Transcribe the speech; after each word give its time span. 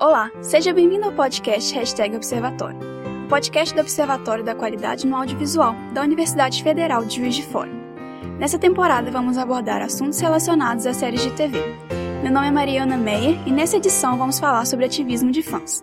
Olá, 0.00 0.30
seja 0.40 0.72
bem-vindo 0.72 1.06
ao 1.06 1.12
podcast 1.12 1.74
Hashtag 1.74 2.14
Observatório, 2.14 2.78
podcast 3.28 3.74
do 3.74 3.80
Observatório 3.80 4.44
da 4.44 4.54
Qualidade 4.54 5.04
no 5.04 5.16
Audiovisual 5.16 5.74
da 5.92 6.02
Universidade 6.02 6.62
Federal 6.62 7.04
de 7.04 7.16
Juiz 7.16 7.34
de 7.34 7.42
Fora. 7.42 7.72
Nessa 8.38 8.60
temporada 8.60 9.10
vamos 9.10 9.36
abordar 9.36 9.82
assuntos 9.82 10.20
relacionados 10.20 10.86
às 10.86 10.98
séries 10.98 11.22
de 11.22 11.32
TV. 11.32 11.58
Meu 12.22 12.30
nome 12.30 12.46
é 12.46 12.50
Mariana 12.52 12.96
Meyer 12.96 13.40
e 13.44 13.50
nessa 13.50 13.76
edição 13.76 14.16
vamos 14.16 14.38
falar 14.38 14.64
sobre 14.66 14.84
ativismo 14.84 15.32
de 15.32 15.42
fãs. 15.42 15.82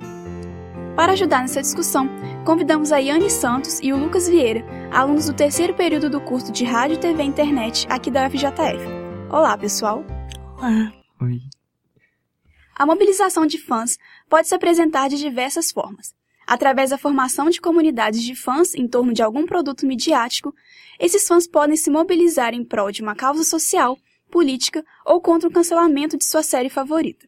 Para 0.96 1.12
ajudar 1.12 1.42
nessa 1.42 1.62
discussão, 1.62 2.08
convidamos 2.46 2.94
a 2.94 2.98
Yane 3.00 3.30
Santos 3.30 3.82
e 3.84 3.92
o 3.92 3.98
Lucas 3.98 4.30
Vieira, 4.30 4.64
alunos 4.94 5.26
do 5.26 5.34
terceiro 5.34 5.74
período 5.74 6.10
do 6.10 6.22
curso 6.22 6.54
de 6.54 6.64
Rádio, 6.64 6.98
TV 7.00 7.22
e 7.22 7.28
Internet 7.28 7.86
aqui 7.90 8.10
da 8.10 8.28
UFJF. 8.28 8.80
Olá, 9.30 9.58
pessoal! 9.58 10.06
Olá! 10.58 10.94
Oi! 11.22 11.42
A 12.78 12.86
mobilização 12.86 13.46
de 13.46 13.58
fãs 13.58 13.98
pode 14.30 14.50
se 14.50 14.54
apresentar 14.54 15.08
de 15.08 15.18
diversas 15.18 15.72
formas. 15.72 16.14
Através 16.46 16.90
da 16.90 16.98
formação 16.98 17.50
de 17.50 17.62
comunidades 17.62 18.22
de 18.22 18.36
fãs 18.36 18.76
em 18.76 18.86
torno 18.86 19.14
de 19.14 19.24
algum 19.24 19.46
produto 19.46 19.86
midiático, 19.86 20.54
esses 21.00 21.26
fãs 21.26 21.48
podem 21.48 21.78
se 21.78 21.90
mobilizar 21.90 22.54
em 22.54 22.66
prol 22.66 22.92
de 22.92 23.02
uma 23.02 23.16
causa 23.16 23.46
social, 23.46 23.98
política 24.30 24.86
ou 25.06 25.22
contra 25.22 25.48
o 25.48 25.52
cancelamento 25.52 26.18
de 26.18 26.26
sua 26.26 26.44
série 26.44 26.70
favorita. 26.70 27.26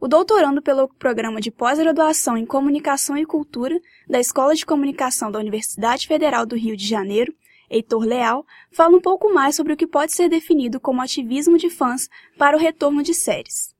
O 0.00 0.08
doutorando 0.08 0.60
pelo 0.60 0.88
programa 0.88 1.40
de 1.40 1.52
pós-graduação 1.52 2.36
em 2.36 2.44
Comunicação 2.44 3.16
e 3.16 3.24
Cultura 3.24 3.80
da 4.08 4.18
Escola 4.18 4.52
de 4.52 4.66
Comunicação 4.66 5.30
da 5.30 5.38
Universidade 5.38 6.08
Federal 6.08 6.44
do 6.44 6.56
Rio 6.56 6.76
de 6.76 6.86
Janeiro, 6.86 7.32
Heitor 7.70 8.02
Leal, 8.02 8.44
fala 8.72 8.96
um 8.96 9.00
pouco 9.00 9.32
mais 9.32 9.54
sobre 9.54 9.74
o 9.74 9.76
que 9.76 9.86
pode 9.86 10.10
ser 10.10 10.28
definido 10.28 10.80
como 10.80 11.00
ativismo 11.00 11.56
de 11.56 11.70
fãs 11.70 12.08
para 12.36 12.56
o 12.56 12.60
retorno 12.60 13.00
de 13.00 13.14
séries 13.14 13.77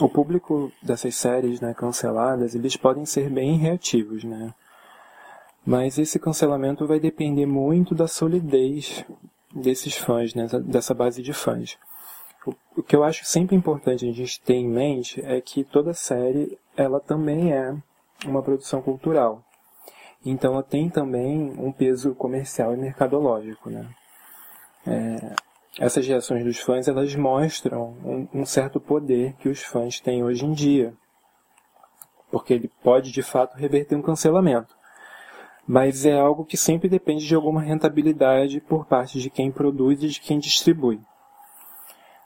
o 0.00 0.08
público 0.08 0.70
dessas 0.82 1.14
séries 1.14 1.60
né, 1.60 1.72
canceladas, 1.74 2.54
eles 2.54 2.76
podem 2.76 3.06
ser 3.06 3.30
bem 3.30 3.56
reativos, 3.56 4.24
né? 4.24 4.52
Mas 5.64 5.98
esse 5.98 6.18
cancelamento 6.18 6.86
vai 6.86 7.00
depender 7.00 7.46
muito 7.46 7.94
da 7.94 8.06
solidez 8.06 9.04
desses 9.52 9.96
fãs, 9.96 10.34
né, 10.34 10.46
dessa 10.64 10.94
base 10.94 11.22
de 11.22 11.32
fãs. 11.32 11.76
O, 12.76 12.82
que 12.82 12.94
eu 12.94 13.02
acho 13.02 13.24
sempre 13.24 13.56
importante 13.56 14.08
a 14.08 14.12
gente 14.12 14.40
ter 14.40 14.54
em 14.54 14.68
mente 14.68 15.20
é 15.24 15.40
que 15.40 15.64
toda 15.64 15.92
série, 15.92 16.56
ela 16.76 17.00
também 17.00 17.52
é 17.52 17.74
uma 18.24 18.42
produção 18.42 18.80
cultural. 18.80 19.42
Então 20.24 20.52
ela 20.52 20.62
tem 20.62 20.88
também 20.88 21.52
um 21.58 21.72
peso 21.72 22.14
comercial 22.14 22.72
e 22.72 22.76
mercadológico, 22.76 23.68
né? 23.70 23.88
É, 24.86 25.34
essas 25.78 26.06
reações 26.06 26.44
dos 26.44 26.58
fãs 26.58 26.88
elas 26.88 27.14
mostram 27.14 27.96
um, 28.04 28.28
um, 28.40 28.46
certo 28.46 28.80
poder 28.80 29.34
que 29.34 29.48
os 29.48 29.62
fãs 29.62 30.00
têm 30.00 30.24
hoje 30.24 30.44
em 30.44 30.52
dia, 30.52 30.94
porque 32.30 32.54
ele 32.54 32.70
pode 32.82 33.12
de 33.12 33.22
fato 33.22 33.56
reverter 33.56 33.94
um 33.94 34.02
cancelamento, 34.02 34.74
mas 35.66 36.06
é 36.06 36.18
algo 36.18 36.44
que 36.44 36.56
sempre 36.56 36.88
depende 36.88 37.26
de 37.26 37.34
alguma 37.34 37.60
rentabilidade 37.60 38.60
por 38.60 38.86
parte 38.86 39.20
de 39.20 39.28
quem 39.28 39.50
produz 39.50 40.02
e 40.02 40.08
de 40.08 40.20
quem 40.20 40.38
distribui. 40.38 41.00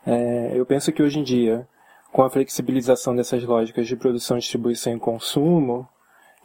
É, 0.07 0.53
eu 0.55 0.65
penso 0.65 0.93
que 0.93 1.03
hoje 1.03 1.19
em 1.19 1.23
dia, 1.23 1.67
com 2.13 2.23
a 2.23 2.31
flexibilização 2.31 3.15
dessas 3.15 3.43
lógicas 3.45 3.87
de 3.87 3.97
produção, 3.97 4.39
distribuição 4.39 4.95
e 4.95 5.01
consumo 5.01 5.89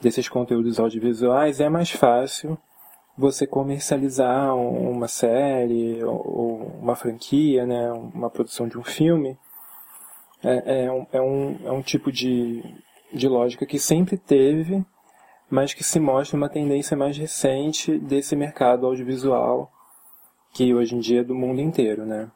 desses 0.02 0.28
conteúdos 0.28 0.80
audiovisuais, 0.80 1.60
é 1.60 1.70
mais 1.70 1.92
fácil 1.92 2.58
você 3.18 3.48
comercializar 3.48 4.56
uma 4.56 5.08
série 5.08 6.04
ou 6.04 6.72
uma 6.82 6.96
franquia, 6.96 7.66
né, 7.66 7.92
uma 7.92 8.30
produção 8.30 8.68
de 8.68 8.78
um 8.78 8.84
filme, 8.84 9.38
é, 10.44 10.84
é, 10.84 10.92
um, 10.92 11.08
é, 11.12 11.22
um, 11.22 11.60
é 11.68 11.72
um 11.72 11.82
tipo 11.82 12.12
de, 12.12 12.62
de 13.14 13.28
lógica 13.28 13.66
que 13.66 13.80
sempre 13.80 14.18
teve, 14.18 14.86
mas 15.50 15.74
que 15.74 15.84
se 15.84 16.00
mostra 16.00 16.36
uma 16.36 16.50
tendência 16.50 16.98
mais 16.98 17.18
recente 17.18 17.98
desse 17.98 18.36
mercado 18.36 18.86
audiovisual, 18.86 19.72
que 20.54 20.74
hoje 20.74 20.96
em 20.96 21.00
dia 21.00 21.22
é 21.22 21.24
do 21.24 21.36
mundo 21.36 21.62
inteiro, 21.62 22.06
né. 22.06 22.30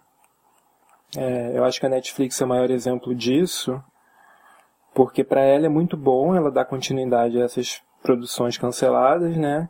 É, 1.17 1.57
eu 1.57 1.65
acho 1.65 1.79
que 1.79 1.85
a 1.85 1.89
Netflix 1.89 2.39
é 2.39 2.45
o 2.45 2.47
maior 2.47 2.69
exemplo 2.69 3.13
disso, 3.13 3.83
porque 4.93 5.23
para 5.23 5.41
ela 5.41 5.65
é 5.65 5.69
muito 5.69 5.97
bom 5.97 6.35
ela 6.35 6.51
dar 6.51 6.65
continuidade 6.65 7.41
a 7.41 7.45
essas 7.45 7.81
produções 8.01 8.57
canceladas, 8.57 9.35
né, 9.35 9.69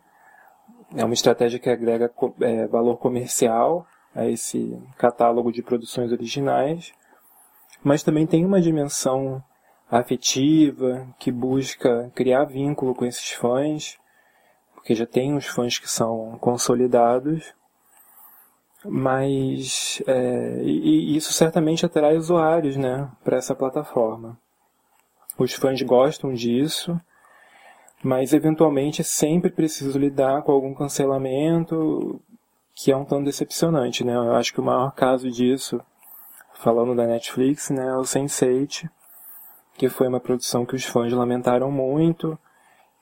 é 0.95 1.03
uma 1.03 1.13
estratégia 1.13 1.59
que 1.59 1.69
agrega 1.69 2.11
é, 2.41 2.67
valor 2.67 2.97
comercial 2.97 3.85
a 4.15 4.27
esse 4.27 4.77
catálogo 4.97 5.51
de 5.51 5.61
produções 5.61 6.11
originais, 6.11 6.91
mas 7.83 8.03
também 8.03 8.25
tem 8.25 8.45
uma 8.45 8.61
dimensão 8.61 9.43
afetiva 9.89 11.07
que 11.17 11.31
busca 11.31 12.11
criar 12.13 12.45
vínculo 12.45 12.93
com 12.93 13.05
esses 13.05 13.31
fãs, 13.31 13.97
porque 14.73 14.95
já 14.95 15.05
tem 15.05 15.33
uns 15.33 15.45
fãs 15.45 15.77
que 15.77 15.89
são 15.89 16.37
consolidados, 16.39 17.53
mas 18.85 20.01
é, 20.07 20.61
e 20.63 21.15
isso 21.15 21.33
certamente 21.33 21.85
atrai 21.85 22.17
usuários, 22.17 22.77
né, 22.77 23.09
para 23.23 23.37
essa 23.37 23.55
plataforma. 23.55 24.37
Os 25.37 25.53
fãs 25.53 25.81
gostam 25.81 26.33
disso 26.33 26.99
mas 28.03 28.33
eventualmente 28.33 29.03
sempre 29.03 29.49
preciso 29.49 29.97
lidar 29.99 30.41
com 30.43 30.51
algum 30.51 30.73
cancelamento 30.73 32.21
que 32.73 32.91
é 32.91 32.95
um 32.95 33.03
tanto 33.03 33.25
decepcionante, 33.25 34.05
né? 34.05 34.15
Eu 34.15 34.35
acho 34.35 34.53
que 34.53 34.61
o 34.61 34.63
maior 34.63 34.91
caso 34.93 35.29
disso, 35.29 35.81
falando 36.53 36.95
da 36.95 37.05
Netflix, 37.05 37.69
né, 37.69 37.87
é 37.87 37.95
o 37.95 38.03
Sense8, 38.03 38.89
que 39.77 39.89
foi 39.89 40.07
uma 40.07 40.19
produção 40.19 40.65
que 40.65 40.75
os 40.75 40.85
fãs 40.85 41.11
lamentaram 41.11 41.69
muito 41.69 42.39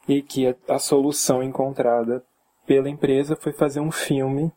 e 0.08 0.22
que 0.22 0.48
a, 0.48 0.56
a 0.68 0.80
solução 0.80 1.44
encontrada 1.44 2.24
pela 2.66 2.90
empresa 2.90 3.36
foi 3.36 3.54
fazer 3.54 3.80
um 3.80 3.92
filme 3.92 4.52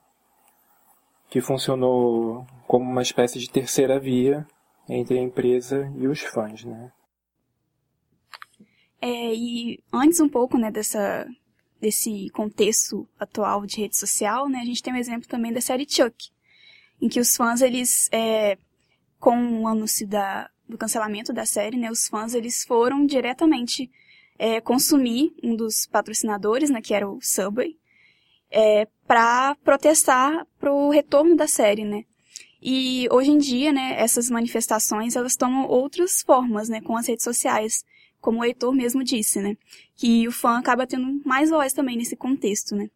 que 1.28 1.40
funcionou 1.40 2.46
como 2.66 2.90
uma 2.90 3.02
espécie 3.02 3.38
de 3.38 3.50
terceira 3.50 4.00
via 4.00 4.46
entre 4.88 5.18
a 5.18 5.22
empresa 5.22 5.92
e 5.96 6.08
os 6.08 6.20
fãs, 6.20 6.64
né? 6.64 6.90
É, 9.00 9.34
e 9.34 9.82
antes 9.92 10.20
um 10.20 10.28
pouco, 10.28 10.58
né, 10.58 10.70
dessa, 10.70 11.26
desse 11.80 12.28
contexto 12.30 13.08
atual 13.18 13.64
de 13.64 13.78
rede 13.78 13.96
social, 13.96 14.48
né, 14.48 14.58
a 14.60 14.64
gente 14.64 14.82
tem 14.82 14.92
um 14.92 14.98
exemplo 14.98 15.26
também 15.26 15.52
da 15.52 15.60
série 15.60 15.86
Chuck, 15.88 16.30
em 17.00 17.08
que 17.08 17.18
os 17.18 17.34
fãs, 17.34 17.62
eles, 17.62 18.08
é, 18.12 18.58
com 19.18 19.62
o 19.62 19.66
anúncio 19.66 20.06
da, 20.06 20.50
do 20.68 20.76
cancelamento 20.76 21.32
da 21.32 21.46
série, 21.46 21.78
né, 21.78 21.90
os 21.90 22.08
fãs, 22.08 22.34
eles 22.34 22.62
foram 22.64 23.06
diretamente 23.06 23.90
é, 24.38 24.60
consumir 24.60 25.34
um 25.42 25.56
dos 25.56 25.86
patrocinadores, 25.86 26.68
né, 26.68 26.82
que 26.82 26.92
era 26.92 27.08
o 27.08 27.18
Subway, 27.22 27.76
é, 28.50 28.86
para 29.06 29.54
protestar 29.64 30.46
pro 30.58 30.90
retorno 30.90 31.36
da 31.36 31.46
série, 31.46 31.84
né. 31.84 32.04
E 32.62 33.08
hoje 33.10 33.30
em 33.30 33.38
dia, 33.38 33.72
né, 33.72 33.94
essas 33.98 34.28
manifestações, 34.28 35.16
elas 35.16 35.36
tomam 35.36 35.66
outras 35.66 36.20
formas, 36.20 36.68
né, 36.68 36.82
com 36.82 36.94
as 36.98 37.08
redes 37.08 37.24
sociais 37.24 37.82
como 38.20 38.40
o 38.40 38.44
Heitor 38.44 38.72
mesmo 38.74 39.02
disse, 39.02 39.40
né? 39.40 39.56
Que 39.96 40.28
o 40.28 40.32
fã 40.32 40.58
acaba 40.58 40.86
tendo 40.86 41.20
mais 41.24 41.50
voz 41.50 41.72
também 41.72 41.96
nesse 41.96 42.16
contexto, 42.16 42.74
né? 42.74 42.88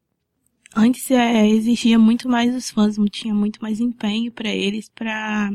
Antes 0.77 1.09
é, 1.11 1.49
existia 1.49 1.99
muito 1.99 2.29
mais 2.29 2.53
os 2.53 2.69
fãs, 2.69 2.97
tinha 3.13 3.33
muito 3.33 3.63
mais 3.63 3.79
empenho 3.79 4.33
para 4.33 4.49
eles, 4.49 4.89
para 4.89 5.53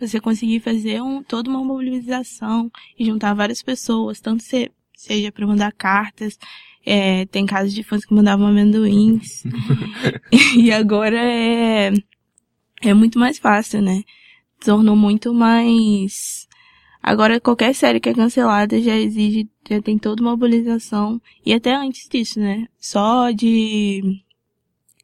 você 0.00 0.18
conseguir 0.18 0.60
fazer 0.60 1.02
um, 1.02 1.22
toda 1.22 1.50
uma 1.50 1.62
mobilização 1.62 2.70
e 2.98 3.04
juntar 3.04 3.34
várias 3.34 3.62
pessoas, 3.62 4.18
tanto 4.18 4.42
se, 4.42 4.72
seja 4.96 5.30
para 5.30 5.46
mandar 5.46 5.72
cartas, 5.72 6.38
é, 6.86 7.26
tem 7.26 7.44
casos 7.44 7.74
de 7.74 7.82
fãs 7.82 8.06
que 8.06 8.14
mandavam 8.14 8.46
amendoins, 8.46 9.44
e 10.56 10.72
agora 10.72 11.18
é, 11.22 11.92
é 12.80 12.94
muito 12.94 13.18
mais 13.18 13.38
fácil, 13.38 13.82
né? 13.82 14.02
Tornou 14.58 14.96
muito 14.96 15.34
mais 15.34 16.41
Agora, 17.02 17.40
qualquer 17.40 17.74
série 17.74 17.98
que 17.98 18.08
é 18.08 18.14
cancelada 18.14 18.80
já 18.80 18.96
exige, 18.96 19.50
já 19.68 19.82
tem 19.82 19.98
toda 19.98 20.22
uma 20.22 20.30
mobilização. 20.32 21.20
E 21.44 21.52
até 21.52 21.74
antes 21.74 22.08
disso, 22.08 22.38
né? 22.38 22.68
Só 22.78 23.32
de, 23.32 24.22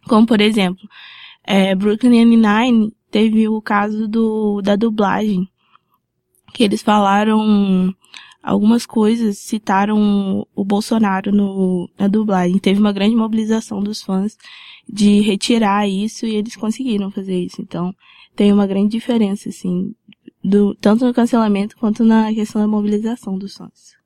como 0.07 0.27
por 0.27 0.41
exemplo, 0.41 0.89
é, 1.43 1.75
Brooklyn 1.75 2.25
Nine-Nine 2.25 2.93
teve 3.11 3.49
o 3.49 3.61
caso 3.61 4.07
do, 4.07 4.63
da 4.63 4.77
dublagem. 4.77 5.49
Que 6.55 6.63
eles 6.65 6.83
falaram 6.83 7.95
algumas 8.43 8.87
coisas, 8.87 9.39
citaram 9.39 10.47
o 10.55 10.65
Bolsonaro 10.65 11.33
no, 11.33 11.91
na 11.99 12.07
dublagem. 12.07 12.59
Teve 12.59 12.79
uma 12.79 12.93
grande 12.93 13.17
mobilização 13.17 13.83
dos 13.83 14.03
fãs 14.03 14.39
de 14.89 15.21
retirar 15.21 15.89
isso 15.89 16.27
e 16.27 16.37
eles 16.37 16.55
conseguiram 16.55 17.11
fazer 17.11 17.39
isso. 17.39 17.61
Então, 17.61 17.95
tem 18.37 18.53
uma 18.53 18.67
grande 18.69 18.91
diferença, 18.91 19.49
assim, 19.49 19.95
do, 20.43 20.75
tanto 20.75 21.05
no 21.05 21.15
cancelamento 21.15 21.77
quanto 21.77 22.05
na 22.05 22.33
questão 22.33 22.61
da 22.63 22.69
mobilização 22.69 23.39
dos 23.39 23.55
fãs. 23.55 23.97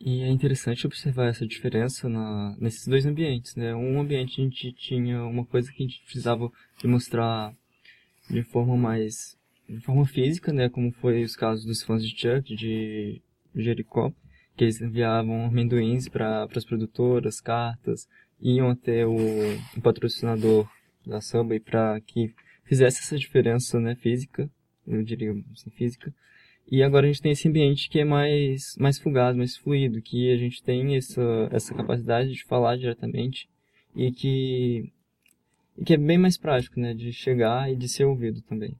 E 0.00 0.22
é 0.22 0.28
interessante 0.30 0.86
observar 0.86 1.28
essa 1.28 1.46
diferença 1.46 2.08
na, 2.08 2.56
nesses 2.58 2.86
dois 2.86 3.04
ambientes, 3.04 3.54
né? 3.54 3.74
Um 3.74 4.00
ambiente 4.00 4.40
a 4.40 4.44
gente 4.44 4.72
tinha 4.72 5.22
uma 5.24 5.44
coisa 5.44 5.70
que 5.70 5.82
a 5.82 5.86
gente 5.86 6.00
precisava 6.02 6.50
demonstrar 6.82 7.54
de 8.28 8.42
forma 8.42 8.78
mais, 8.78 9.36
de 9.68 9.80
forma 9.80 10.06
física, 10.06 10.52
né? 10.54 10.70
Como 10.70 10.90
foi 10.90 11.22
os 11.22 11.36
casos 11.36 11.66
dos 11.66 11.82
fãs 11.82 12.02
de 12.02 12.18
Chuck, 12.18 12.56
de 12.56 13.20
Jericó. 13.54 14.10
que 14.56 14.64
eles 14.64 14.80
enviavam 14.80 15.44
amendoins 15.44 16.08
para 16.08 16.44
as 16.44 16.64
produtoras, 16.64 17.40
cartas, 17.40 18.08
iam 18.40 18.70
até 18.70 19.06
o, 19.06 19.16
o 19.76 19.80
patrocinador 19.82 20.66
da 21.06 21.20
Subway 21.20 21.60
para 21.60 22.00
que 22.00 22.32
fizesse 22.64 23.00
essa 23.00 23.18
diferença 23.18 23.78
né, 23.78 23.94
física, 23.96 24.50
eu 24.90 25.02
diria 25.02 25.32
assim, 25.52 25.70
física. 25.70 26.12
E 26.70 26.82
agora 26.82 27.06
a 27.06 27.08
gente 27.08 27.22
tem 27.22 27.32
esse 27.32 27.48
ambiente 27.48 27.88
que 27.88 27.98
é 27.98 28.04
mais, 28.04 28.76
mais 28.78 28.98
fugaz, 28.98 29.36
mais 29.36 29.56
fluido, 29.56 30.00
que 30.00 30.30
a 30.32 30.36
gente 30.36 30.62
tem 30.62 30.96
essa, 30.96 31.48
essa 31.50 31.74
capacidade 31.74 32.32
de 32.32 32.44
falar 32.44 32.76
diretamente 32.76 33.48
e 33.94 34.12
que, 34.12 34.92
e 35.76 35.84
que 35.84 35.94
é 35.94 35.96
bem 35.96 36.18
mais 36.18 36.36
prático, 36.36 36.78
né, 36.78 36.94
de 36.94 37.12
chegar 37.12 37.70
e 37.72 37.74
de 37.74 37.88
ser 37.88 38.04
ouvido 38.04 38.40
também. 38.42 38.76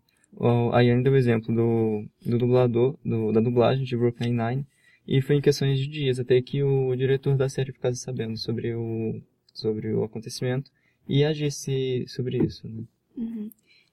Aí 0.72 0.90
ainda 0.90 1.10
o 1.10 1.16
exemplo 1.16 1.52
do, 1.52 2.04
do 2.24 2.38
dublador, 2.38 2.96
do, 3.04 3.32
da 3.32 3.40
dublagem 3.40 3.84
de 3.84 3.96
Brooklyn 3.96 4.32
Nine, 4.32 4.66
e 5.06 5.20
foi 5.20 5.36
em 5.36 5.40
questões 5.40 5.80
de 5.80 5.88
dias 5.88 6.20
até 6.20 6.40
que 6.40 6.62
o 6.62 6.94
diretor 6.94 7.36
da 7.36 7.48
série 7.48 7.72
ficasse 7.72 8.00
sabendo 8.00 8.36
sobre 8.36 8.72
o, 8.74 9.20
sobre 9.52 9.92
o 9.92 10.04
acontecimento 10.04 10.70
e 11.08 11.24
agisse 11.24 12.04
sobre 12.06 12.38
isso. 12.38 12.68
Né? 12.68 12.84
Uhum. 13.16 13.50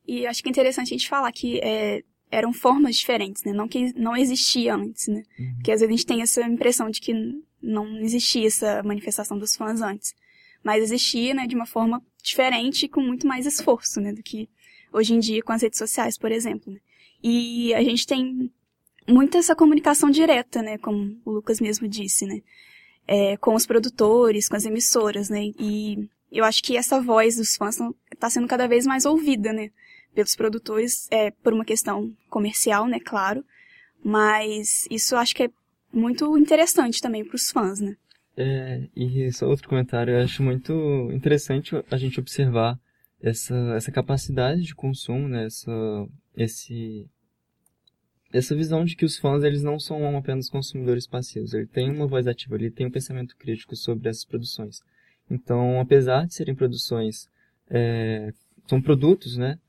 E 0.08 0.26
acho 0.26 0.42
que 0.42 0.50
é 0.50 0.52
interessante 0.52 0.88
a 0.88 0.98
gente 0.98 1.10
falar 1.10 1.32
que 1.32 1.60
é, 1.62 2.04
eram 2.32 2.54
formas 2.54 2.96
diferentes, 2.96 3.44
né? 3.44 3.52
Não 3.52 3.68
que 3.68 3.94
não 4.00 4.16
existia 4.16 4.76
antes, 4.76 5.08
né? 5.08 5.24
Uhum. 5.40 5.54
Porque 5.56 5.72
às 5.72 5.82
vezes 5.82 5.94
a 5.94 5.98
gente 5.98 6.06
tem 6.06 6.22
essa 6.22 6.42
impressão 6.44 6.90
de 6.90 7.02
que 7.02 7.14
não 7.62 8.00
existia 8.00 8.48
essa 8.48 8.84
manifestação 8.84 9.38
dos 9.38 9.56
fãs 9.56 9.82
antes. 9.82 10.14
Mas 10.64 10.84
existia, 10.84 11.34
né, 11.34 11.48
de 11.48 11.56
uma 11.56 11.66
forma 11.66 12.02
diferente 12.22 12.86
e 12.86 12.90
com 12.90 13.02
muito 13.02 13.28
mais 13.28 13.46
esforço, 13.46 14.02
né, 14.02 14.12
do 14.12 14.22
que 14.22 14.50
hoje 14.92 15.14
em 15.14 15.20
dia 15.20 15.42
com 15.42 15.52
as 15.52 15.62
redes 15.62 15.78
sociais, 15.78 16.18
por 16.18 16.32
exemplo. 16.32 16.74
Né? 16.74 16.80
E 17.24 17.74
a 17.74 17.84
gente 17.84 18.06
tem 18.06 18.52
muito 19.08 19.38
essa 19.38 19.56
comunicação 19.56 20.10
direta, 20.10 20.62
né, 20.62 20.78
como 20.78 21.18
o 21.24 21.32
Lucas 21.32 21.62
mesmo 21.62 21.88
disse, 21.88 22.26
né, 22.26 22.42
é, 23.08 23.38
com 23.38 23.56
os 23.56 23.66
produtores, 23.66 24.50
com 24.50 24.56
as 24.56 24.66
emissoras, 24.66 25.30
né, 25.30 25.52
e 25.58 26.10
eu 26.30 26.44
acho 26.44 26.62
que 26.62 26.76
essa 26.76 27.00
voz 27.00 27.38
dos 27.38 27.56
fãs 27.56 27.78
está 28.14 28.30
sendo 28.30 28.48
cada 28.48 28.68
vez 28.68 28.86
mais 28.86 29.06
ouvida, 29.06 29.54
né, 29.54 29.72
pelos 30.14 30.36
produtores, 30.36 31.08
é, 31.12 31.32
por 31.32 31.54
uma 31.54 31.66
questão 31.66 32.14
comercial, 32.30 32.88
né, 32.88 33.00
claro, 33.00 33.44
mas 34.04 34.88
isso 34.90 35.16
acho 35.16 35.36
que 35.36 35.44
é 35.44 35.50
muito 35.94 36.38
interessante 36.38 37.02
também 37.02 37.26
para 37.26 37.36
os 37.36 37.50
fãs, 37.50 37.80
né. 37.80 37.96
É, 38.36 38.88
e 38.96 39.32
só 39.32 39.48
outro 39.48 39.68
comentário, 39.68 40.14
eu 40.14 40.24
acho 40.24 40.44
muito 40.44 40.72
interessante 41.12 41.76
a 41.90 41.98
gente 41.98 42.20
observar 42.20 42.80
essa, 43.22 43.56
essa 43.76 43.92
capacidade 43.92 44.62
de 44.62 44.76
consumo, 44.76 45.28
né, 45.28 45.46
essa, 45.46 45.72
esse, 46.36 47.08
essa 48.32 48.56
visão 48.56 48.86
de 48.86 48.96
que 48.96 49.06
os 49.06 49.18
fãs 49.18 49.44
eles 49.44 49.64
não 49.64 49.80
são 49.80 50.16
apenas 50.18 50.50
consumidores 50.50 51.08
passivos, 51.08 51.54
ele 51.54 51.66
tem 51.66 51.90
uma 51.90 52.08
voz 52.08 52.28
ativa, 52.28 52.56
ele 52.56 52.70
tem 52.70 52.86
um 52.86 52.92
pensamento 52.92 53.36
crítico 53.36 53.76
sobre 53.76 54.10
essas 54.10 54.26
produções. 54.26 54.82
Então, 55.30 55.80
apesar 55.80 56.26
de 56.26 56.34
serem 56.34 56.56
produções, 56.56 57.28
é, 57.70 58.32
são 58.68 58.82
produtos, 58.82 59.36
né, 59.38 59.60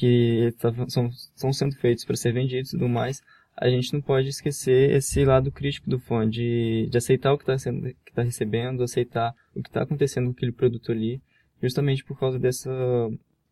que 0.00 0.54
tá, 0.58 0.72
são, 0.88 1.10
são 1.34 1.52
sendo 1.52 1.76
feitos 1.76 2.06
para 2.06 2.16
ser 2.16 2.32
vendidos 2.32 2.70
e 2.70 2.72
tudo 2.72 2.88
mais, 2.88 3.20
a 3.54 3.68
gente 3.68 3.92
não 3.92 4.00
pode 4.00 4.28
esquecer 4.28 4.96
esse 4.96 5.22
lado 5.26 5.52
crítico 5.52 5.90
do 5.90 6.00
fã, 6.00 6.26
de, 6.26 6.88
de 6.90 6.96
aceitar 6.96 7.34
o 7.34 7.36
que 7.36 7.50
está 7.50 7.70
tá 8.14 8.22
recebendo, 8.22 8.82
aceitar 8.82 9.34
o 9.54 9.62
que 9.62 9.68
está 9.68 9.82
acontecendo 9.82 10.26
com 10.26 10.30
aquele 10.30 10.52
produto 10.52 10.90
ali, 10.90 11.20
justamente 11.62 12.02
por 12.02 12.18
causa 12.18 12.38
dessa, 12.38 12.70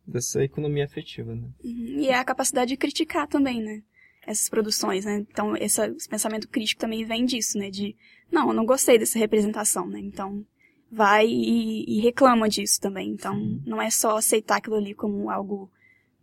dessa 0.06 0.42
economia 0.42 0.86
afetiva, 0.86 1.34
né? 1.34 1.48
E 1.62 2.08
é 2.08 2.14
a 2.14 2.24
capacidade 2.24 2.70
de 2.70 2.78
criticar 2.78 3.28
também, 3.28 3.62
né? 3.62 3.82
Essas 4.26 4.48
produções, 4.48 5.04
né? 5.04 5.26
Então, 5.30 5.54
esse, 5.54 5.86
esse 5.86 6.08
pensamento 6.08 6.48
crítico 6.48 6.80
também 6.80 7.04
vem 7.04 7.26
disso, 7.26 7.58
né? 7.58 7.68
De, 7.68 7.94
não, 8.32 8.48
eu 8.48 8.54
não 8.54 8.64
gostei 8.64 8.98
dessa 8.98 9.18
representação, 9.18 9.86
né? 9.86 10.00
Então, 10.00 10.46
vai 10.90 11.26
e, 11.26 11.84
e 11.86 12.00
reclama 12.00 12.48
disso 12.48 12.80
também. 12.80 13.10
Então, 13.10 13.34
Sim. 13.34 13.62
não 13.66 13.82
é 13.82 13.90
só 13.90 14.16
aceitar 14.16 14.56
aquilo 14.56 14.76
ali 14.76 14.94
como 14.94 15.28
algo 15.28 15.70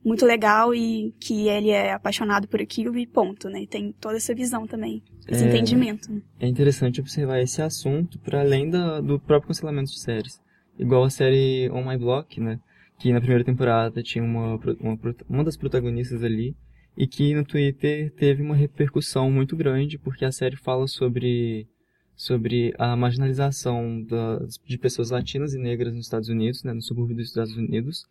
muito 0.05 0.23
legal 0.23 0.73
e 0.75 1.11
que 1.19 1.47
ele 1.47 1.71
é 1.71 1.91
apaixonado 1.93 2.47
por 2.47 2.61
aquilo 2.61 2.95
e 2.95 3.07
ponto, 3.07 3.49
né? 3.49 3.65
Tem 3.67 3.91
toda 3.99 4.17
essa 4.17 4.35
visão 4.35 4.67
também, 4.67 5.01
esse 5.27 5.43
é, 5.43 5.47
entendimento. 5.47 6.11
Né? 6.11 6.21
É 6.39 6.47
interessante 6.47 7.01
observar 7.01 7.41
esse 7.41 7.59
assunto 7.59 8.19
para 8.19 8.41
além 8.41 8.69
da, 8.69 9.01
do 9.01 9.19
próprio 9.19 9.47
cancelamento 9.47 9.91
de 9.91 9.99
séries. 9.99 10.39
Igual 10.77 11.03
a 11.03 11.09
série 11.09 11.69
On 11.71 11.83
My 11.83 11.97
Block, 11.97 12.39
né? 12.39 12.59
Que 12.99 13.11
na 13.11 13.19
primeira 13.19 13.43
temporada 13.43 14.03
tinha 14.03 14.23
uma, 14.23 14.55
uma, 14.79 14.99
uma 15.27 15.43
das 15.43 15.57
protagonistas 15.57 16.23
ali 16.23 16.55
e 16.95 17.07
que 17.07 17.33
no 17.33 17.43
Twitter 17.43 18.11
teve 18.11 18.43
uma 18.43 18.55
repercussão 18.55 19.31
muito 19.31 19.55
grande 19.55 19.97
porque 19.97 20.23
a 20.23 20.31
série 20.31 20.55
fala 20.55 20.87
sobre 20.87 21.67
sobre 22.15 22.73
a 22.77 22.95
marginalização 22.95 24.01
da, 24.03 24.39
de 24.65 24.77
pessoas 24.77 25.09
latinas 25.09 25.53
e 25.53 25.57
negras 25.57 25.93
nos 25.93 26.05
Estados 26.05 26.29
Unidos, 26.29 26.63
né, 26.63 26.71
no 26.71 26.81
subúrbio 26.81 27.17
dos 27.17 27.27
Estados 27.27 27.57
Unidos, 27.57 28.05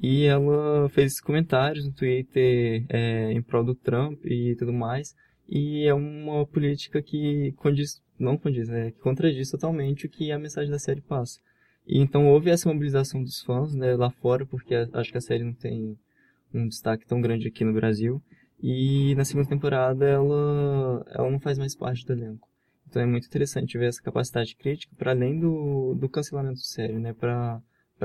e 0.00 0.24
ela 0.24 0.88
fez 0.90 1.20
comentários 1.20 1.84
no 1.84 1.92
Twitter 1.92 2.84
é, 2.88 3.32
em 3.32 3.42
prol 3.42 3.64
do 3.64 3.74
Trump 3.74 4.24
e 4.24 4.54
tudo 4.56 4.72
mais, 4.72 5.14
e 5.48 5.84
é 5.84 5.94
uma 5.94 6.46
política 6.46 7.02
que 7.02 7.52
condiz, 7.56 8.02
não 8.18 8.36
condiz, 8.36 8.68
é, 8.68 8.90
que 8.90 8.98
contradiz 8.98 9.50
totalmente 9.50 10.06
o 10.06 10.08
que 10.08 10.30
a 10.30 10.38
mensagem 10.38 10.70
da 10.70 10.78
série 10.78 11.00
passa. 11.00 11.40
E 11.86 11.98
então 11.98 12.28
houve 12.28 12.50
essa 12.50 12.68
mobilização 12.68 13.22
dos 13.22 13.40
fãs 13.40 13.74
né, 13.74 13.96
lá 13.96 14.10
fora, 14.10 14.44
porque 14.44 14.74
acho 14.92 15.10
que 15.10 15.18
a 15.18 15.22
série 15.22 15.42
não 15.42 15.54
tem 15.54 15.98
um 16.52 16.68
destaque 16.68 17.06
tão 17.06 17.20
grande 17.20 17.48
aqui 17.48 17.64
no 17.64 17.72
Brasil. 17.72 18.22
E 18.60 19.14
na 19.14 19.24
segunda 19.24 19.48
temporada 19.48 20.04
ela, 20.04 21.06
ela 21.08 21.30
não 21.30 21.40
faz 21.40 21.58
mais 21.58 21.74
parte 21.74 22.04
do 22.04 22.12
elenco. 22.12 22.46
Então 22.88 23.00
é 23.00 23.06
muito 23.06 23.26
interessante 23.26 23.78
ver 23.78 23.86
essa 23.86 24.02
capacidade 24.02 24.54
crítica 24.56 24.94
para 24.96 25.12
além 25.12 25.38
do, 25.38 25.94
do 25.94 26.08
cancelamento 26.08 26.60
de 26.60 26.66
série, 26.66 26.98
né? 26.98 27.12
Para 27.12 27.60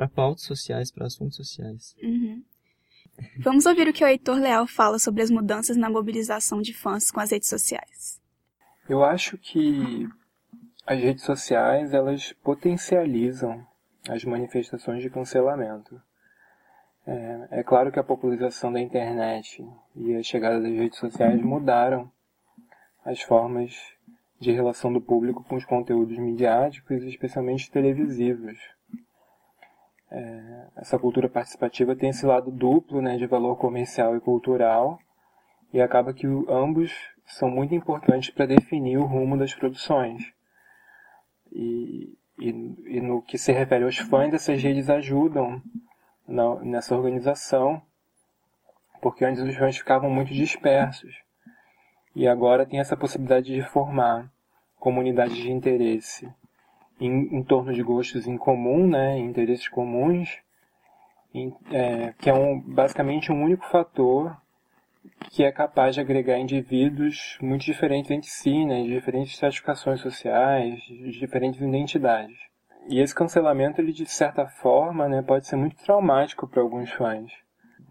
pautas 0.10 0.44
sociais, 0.44 0.92
para 0.92 1.06
assuntos 1.06 1.38
sociais. 1.38 1.96
Uhum. 2.02 2.44
Vamos 3.40 3.66
ouvir 3.66 3.88
o 3.88 3.94
que 3.94 4.04
o 4.04 4.08
Heitor 4.08 4.38
Leal 4.38 4.66
fala 4.68 4.98
sobre 4.98 5.22
as 5.22 5.30
mudanças 5.30 5.78
na 5.78 5.90
mobilização 5.90 6.62
de 6.62 6.74
fãs 6.74 7.12
com 7.12 7.20
as 7.20 7.32
redes 7.32 7.50
sociais. 7.50 8.20
Eu 8.90 9.04
acho 9.04 9.38
que 9.38 10.08
as 10.86 11.00
redes 11.00 11.24
sociais 11.24 11.94
elas 11.94 12.34
potencializam 12.44 13.66
as 14.10 14.26
manifestações 14.26 15.02
de 15.02 15.10
cancelamento. 15.10 16.02
É, 17.06 17.60
é, 17.60 17.64
claro 17.64 17.92
que 17.92 18.00
a 18.00 18.04
popularização 18.04 18.72
da 18.72 18.80
internet 18.80 19.66
e 19.96 20.16
a 20.16 20.24
chegada 20.24 20.60
das 20.60 20.72
redes 20.72 20.98
sociais 20.98 21.42
mudaram 21.42 22.12
as 23.06 23.22
formas 23.22 23.76
de 24.40 24.52
relação 24.52 24.92
do 24.92 25.02
público 25.02 25.44
com 25.44 25.56
os 25.56 25.66
conteúdos 25.66 26.18
midiáticos, 26.18 27.04
especialmente 27.04 27.72
televisivos. 27.72 28.58
É, 30.16 30.68
essa 30.76 31.00
cultura 31.00 31.28
participativa 31.28 31.96
tem 31.96 32.12
esse 32.12 32.24
lado 32.24 32.52
duplo 32.52 33.02
né, 33.02 33.18
de 33.18 33.26
valor 33.26 33.56
comercial 33.56 34.16
e 34.16 34.20
cultural, 34.20 35.00
e 35.74 35.82
acaba 35.82 36.14
que 36.14 36.28
o, 36.28 36.46
ambos 36.54 36.94
são 37.26 37.50
muito 37.50 37.74
importantes 37.74 38.30
para 38.30 38.46
definir 38.46 39.00
o 39.00 39.06
rumo 39.06 39.36
das 39.36 39.56
produções. 39.56 40.32
E, 41.52 42.16
e, 42.38 42.50
e 42.50 43.02
no 43.02 43.24
que 43.24 43.40
se 43.40 43.52
refere 43.52 43.86
aos 43.86 43.98
fãs, 43.98 44.32
essas 44.32 44.62
redes 44.62 44.88
ajudam 44.88 45.60
na, 46.28 46.60
nessa 46.60 46.96
organização, 46.96 47.82
porque 49.02 49.26
antes 49.26 49.42
os 49.42 49.56
fãs 49.56 49.76
ficavam 49.76 50.12
muito 50.12 50.32
dispersos. 50.32 51.16
E 52.16 52.28
agora 52.28 52.68
tem 52.68 52.80
essa 52.80 52.96
possibilidade 52.96 53.52
de 53.52 53.64
formar 53.64 54.32
comunidades 54.80 55.38
de 55.38 55.52
interesse 55.52 56.32
em, 57.06 57.38
em 57.38 57.44
torno 57.44 57.74
de 57.74 57.84
gostos 57.84 58.28
em 58.28 58.38
comum, 58.38 58.88
né, 58.88 59.18
interesses 59.20 59.68
comuns, 59.68 60.40
em, 61.34 61.54
é, 61.72 62.14
que 62.20 62.30
é 62.30 62.34
um, 62.34 62.60
basicamente 62.60 63.32
um 63.32 63.44
único 63.44 63.66
fator 63.66 64.36
que 65.32 65.44
é 65.44 65.52
capaz 65.52 65.96
de 65.96 66.02
agregar 66.02 66.38
indivíduos 66.38 67.38
muito 67.42 67.66
diferentes 67.66 68.12
entre 68.12 68.30
si, 68.30 68.66
né, 68.66 68.84
de 68.84 68.90
diferentes 68.90 69.34
stratificações 69.34 70.00
sociais, 70.00 70.82
de 70.84 71.12
diferentes 71.20 71.60
identidades. 71.60 72.38
E 72.90 73.00
esse 73.00 73.16
cancelamento, 73.16 73.82
ele 73.82 73.92
de 73.92 74.06
certa 74.06 74.46
forma, 74.48 75.08
né, 75.08 75.22
pode 75.22 75.48
ser 75.48 75.56
muito 75.56 75.76
traumático 75.84 76.48
para 76.48 76.62
alguns 76.62 76.92
fãs. 76.92 77.32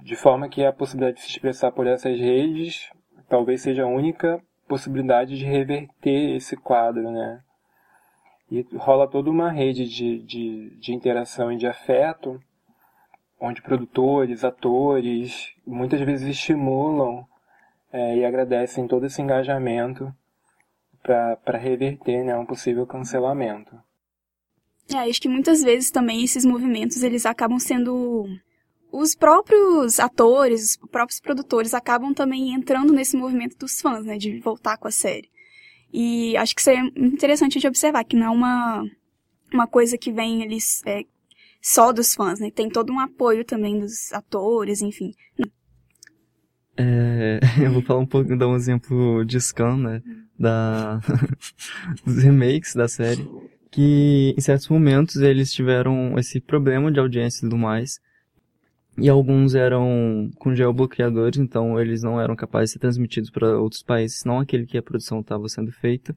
De 0.03 0.17
forma 0.17 0.49
que 0.49 0.65
a 0.65 0.73
possibilidade 0.73 1.17
de 1.17 1.23
se 1.23 1.31
expressar 1.31 1.71
por 1.73 1.87
essas 1.87 2.19
redes 2.19 2.91
talvez 3.29 3.63
seja 3.63 3.85
a 3.85 3.87
única 3.87 4.43
possibilidade 4.69 5.39
de 5.39 5.45
reverter 5.45 6.37
esse 6.37 6.57
quadro, 6.57 7.11
né? 7.11 7.41
E 8.53 8.67
rola 8.77 9.09
toda 9.09 9.31
uma 9.31 9.51
rede 9.51 9.89
de, 9.89 10.19
de, 10.19 10.77
de 10.77 10.93
interação 10.93 11.51
e 11.51 11.57
de 11.57 11.67
afeto 11.67 12.39
onde 13.41 13.63
produtores, 13.63 14.45
atores, 14.45 15.55
muitas 15.67 16.01
vezes 16.03 16.29
estimulam 16.29 17.27
é, 17.91 18.19
e 18.19 18.25
agradecem 18.27 18.87
todo 18.87 19.07
esse 19.07 19.23
engajamento 19.23 20.15
para 21.03 21.57
reverter 21.57 22.23
né, 22.25 22.37
um 22.37 22.45
possível 22.45 22.87
cancelamento. 22.87 23.75
É, 24.95 24.99
acho 24.99 25.21
que 25.21 25.29
muitas 25.29 25.63
vezes 25.63 25.91
também 25.91 26.23
esses 26.23 26.45
movimentos 26.45 27.03
eles 27.03 27.25
acabam 27.25 27.59
sendo 27.59 28.27
os 28.93 29.15
próprios 29.15 29.99
atores, 29.99 30.79
os 30.81 30.91
próprios 30.91 31.19
produtores 31.19 31.73
acabam 31.73 32.13
também 32.13 32.53
entrando 32.53 32.93
nesse 32.93 33.17
movimento 33.17 33.57
dos 33.57 33.81
fãs, 33.81 34.05
né, 34.05 34.19
de 34.19 34.39
voltar 34.41 34.77
com 34.77 34.87
a 34.87 34.93
série. 34.93 35.33
E 35.93 36.37
acho 36.37 36.55
que 36.55 36.61
isso 36.61 36.71
é 36.71 36.79
interessante 36.97 37.59
de 37.59 37.67
observar, 37.67 38.05
que 38.05 38.17
não 38.17 38.27
é 38.27 38.31
uma, 38.31 38.85
uma 39.53 39.67
coisa 39.67 39.99
que 39.99 40.11
vem 40.11 40.43
ali 40.43 40.59
é, 40.87 41.05
só 41.61 41.93
dos 41.93 42.15
fãs, 42.15 42.41
né? 42.41 42.51
Tem 42.51 42.69
todo 42.69 42.93
um 42.93 42.99
apoio 42.99 43.45
também 43.45 43.79
dos 43.79 44.13
atores, 44.13 44.81
enfim. 44.81 45.13
É, 46.77 47.41
eu 47.63 47.73
vou 47.73 47.83
falar 47.83 48.01
um 48.01 48.07
pouco, 48.07 48.37
dar 48.37 48.49
um 48.49 48.57
exemplo 48.57 49.25
de 49.25 49.41
Scan, 49.41 49.77
né? 49.77 50.03
Da, 50.39 51.01
dos 52.05 52.23
remakes 52.23 52.75
da 52.75 52.89
série. 52.89 53.29
Que 53.71 54.35
em 54.37 54.41
certos 54.41 54.69
momentos 54.69 55.17
eles 55.17 55.53
tiveram 55.53 56.19
esse 56.19 56.41
problema 56.41 56.91
de 56.91 57.01
audiência 57.01 57.39
e 57.39 57.49
tudo 57.49 57.57
mais. 57.57 58.01
E 58.99 59.09
alguns 59.09 59.55
eram 59.55 60.31
com 60.39 60.55
geobloqueadores, 60.55 61.39
então 61.39 61.81
eles 61.81 62.03
não 62.03 62.21
eram 62.21 62.37
capazes 62.37 62.71
de 62.71 62.73
ser 62.75 62.79
transmitidos 62.81 63.31
para 63.31 63.59
outros 63.59 63.83
países, 63.83 64.25
não 64.25 64.39
aquele 64.39 64.67
que 64.67 64.77
a 64.77 64.83
produção 64.83 65.21
estava 65.21 65.49
sendo 65.49 65.73
feita. 65.73 66.17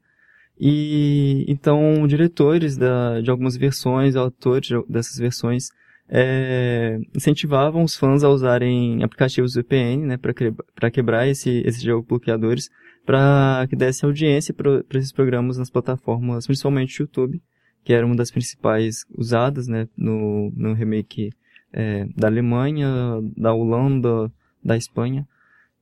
E 0.58 1.44
então 1.48 2.06
diretores 2.06 2.76
da, 2.76 3.20
de 3.20 3.30
algumas 3.30 3.56
versões, 3.56 4.14
autores 4.16 4.68
dessas 4.88 5.16
versões, 5.18 5.68
é, 6.08 6.98
incentivavam 7.14 7.82
os 7.82 7.96
fãs 7.96 8.22
a 8.22 8.28
usarem 8.28 9.02
aplicativos 9.02 9.54
VPN, 9.54 10.06
né, 10.06 10.16
para 10.16 10.90
quebrar 10.90 11.26
esse, 11.26 11.62
esses 11.66 11.82
geobloqueadores, 11.82 12.68
para 13.04 13.66
que 13.68 13.76
desse 13.76 14.04
audiência 14.04 14.54
para 14.54 14.82
esses 14.94 15.12
programas 15.12 15.58
nas 15.58 15.70
plataformas, 15.70 16.46
principalmente 16.46 17.00
YouTube, 17.00 17.40
que 17.84 17.92
era 17.92 18.04
uma 18.04 18.16
das 18.16 18.30
principais 18.30 19.04
usadas, 19.16 19.66
né, 19.66 19.88
no, 19.96 20.52
no 20.56 20.74
remake 20.74 21.30
é, 21.76 22.06
da 22.16 22.26
Alemanha, 22.26 22.88
da 23.36 23.52
Holanda, 23.52 24.32
da 24.64 24.76
Espanha. 24.76 25.28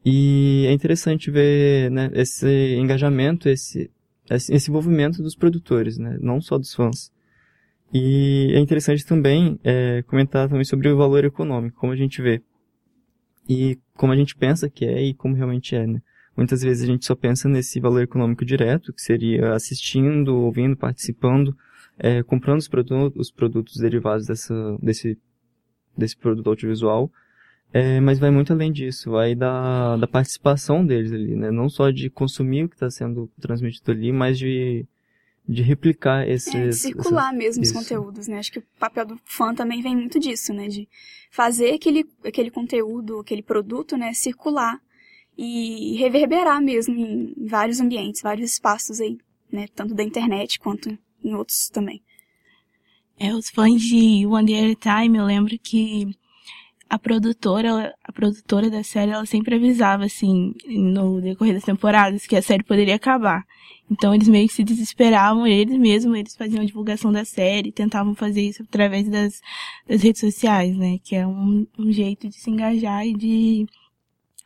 E 0.04 0.66
é 0.66 0.72
interessante 0.72 1.30
ver 1.30 1.90
né, 1.90 2.10
esse 2.12 2.74
engajamento, 2.74 3.48
esse, 3.48 3.90
esse 4.28 4.68
envolvimento 4.68 5.22
dos 5.22 5.36
produtores, 5.36 5.96
né, 5.96 6.18
não 6.20 6.40
só 6.40 6.58
dos 6.58 6.74
fãs. 6.74 7.10
E 7.92 8.52
é 8.54 8.58
interessante 8.58 9.06
também 9.06 9.58
é, 9.62 10.02
comentar 10.02 10.48
também 10.48 10.64
sobre 10.64 10.88
o 10.88 10.96
valor 10.96 11.24
econômico, 11.24 11.78
como 11.78 11.92
a 11.92 11.96
gente 11.96 12.20
vê. 12.20 12.42
E 13.48 13.78
como 13.94 14.12
a 14.12 14.16
gente 14.16 14.34
pensa 14.34 14.68
que 14.68 14.84
é 14.84 15.00
e 15.00 15.14
como 15.14 15.36
realmente 15.36 15.76
é, 15.76 15.86
né? 15.86 16.02
Muitas 16.36 16.62
vezes 16.62 16.82
a 16.82 16.86
gente 16.86 17.06
só 17.06 17.14
pensa 17.14 17.48
nesse 17.48 17.78
valor 17.78 18.02
econômico 18.02 18.44
direto, 18.44 18.92
que 18.92 19.00
seria 19.00 19.52
assistindo, 19.52 20.34
ouvindo, 20.34 20.76
participando, 20.76 21.56
é, 21.96 22.24
comprando 22.24 22.58
os, 22.58 22.66
produtos, 22.66 23.12
os 23.16 23.30
produtos 23.30 23.76
derivados 23.76 24.26
dessa, 24.26 24.76
desse, 24.82 25.16
desse 25.96 26.16
produto 26.16 26.48
audiovisual, 26.48 27.10
é, 27.72 28.00
mas 28.00 28.18
vai 28.18 28.30
muito 28.30 28.52
além 28.52 28.70
disso, 28.70 29.10
vai 29.10 29.34
da, 29.34 29.96
da 29.96 30.06
participação 30.06 30.86
deles 30.86 31.12
ali, 31.12 31.34
né? 31.34 31.50
Não 31.50 31.68
só 31.68 31.90
de 31.90 32.08
consumir 32.08 32.64
o 32.64 32.68
que 32.68 32.76
está 32.76 32.88
sendo 32.90 33.30
transmitido 33.40 33.90
ali, 33.90 34.12
mas 34.12 34.38
de 34.38 34.86
de 35.46 35.62
replicar 35.62 36.26
esses... 36.26 36.54
É, 36.54 36.72
circular 36.72 37.32
mesmo 37.32 37.62
isso. 37.62 37.72
os 37.72 37.78
conteúdos, 37.78 38.26
né? 38.26 38.38
Acho 38.38 38.50
que 38.50 38.58
o 38.60 38.64
papel 38.78 39.04
do 39.04 39.20
fã 39.24 39.54
também 39.54 39.82
vem 39.82 39.94
muito 39.94 40.18
disso, 40.18 40.54
né? 40.54 40.68
De 40.68 40.88
fazer 41.30 41.74
aquele, 41.74 42.06
aquele 42.24 42.50
conteúdo, 42.50 43.20
aquele 43.20 43.42
produto, 43.42 43.96
né? 43.96 44.12
Circular 44.14 44.80
e 45.36 45.96
reverberar 45.98 46.62
mesmo 46.62 46.94
em 46.94 47.34
vários 47.46 47.80
ambientes, 47.80 48.22
vários 48.22 48.52
espaços 48.52 49.00
aí, 49.00 49.18
né? 49.52 49.66
Tanto 49.74 49.94
da 49.94 50.02
internet 50.02 50.58
quanto 50.58 50.96
em 51.22 51.34
outros 51.34 51.68
também. 51.68 52.02
É, 53.18 53.33
os 53.33 53.49
fãs 53.50 53.80
de 53.80 54.26
One 54.26 54.47
Day 54.47 54.73
at 54.73 54.87
a 54.87 55.00
Time, 55.02 55.18
eu 55.18 55.25
lembro 55.25 55.59
que 55.59 56.09
a 56.88 56.99
produtora, 56.99 57.94
a 58.04 58.12
produtora 58.12 58.71
da 58.71 58.83
série, 58.83 59.12
ela 59.12 59.26
sempre 59.26 59.54
avisava, 59.56 60.04
assim, 60.04 60.54
no 60.66 61.21
decorrer 61.21 61.54
das 61.54 61.64
temporadas, 61.64 62.26
que 62.26 62.37
a 62.37 62.42
série 62.42 62.62
poderia 62.62 62.94
acabar. 62.97 63.44
Então 63.90 64.14
eles 64.14 64.28
meio 64.28 64.49
que 64.49 64.54
se 64.54 64.64
desesperavam, 64.64 65.47
eles 65.47 65.76
mesmos, 65.78 66.16
eles 66.16 66.37
faziam 66.37 66.62
a 66.62 66.64
divulgação 66.64 67.12
da 67.12 67.25
série, 67.25 67.73
tentavam 67.73 68.14
fazer 68.14 68.42
isso 68.42 68.62
através 68.62 69.09
das, 69.09 69.40
das 69.88 70.02
redes 70.02 70.21
sociais, 70.21 70.76
né? 70.76 70.99
Que 71.02 71.16
é 71.16 71.26
um, 71.26 71.66
um 71.78 71.92
jeito 71.92 72.28
de 72.28 72.35
se 72.37 72.50
engajar 72.50 73.06
e 73.06 73.14
de, 73.14 73.66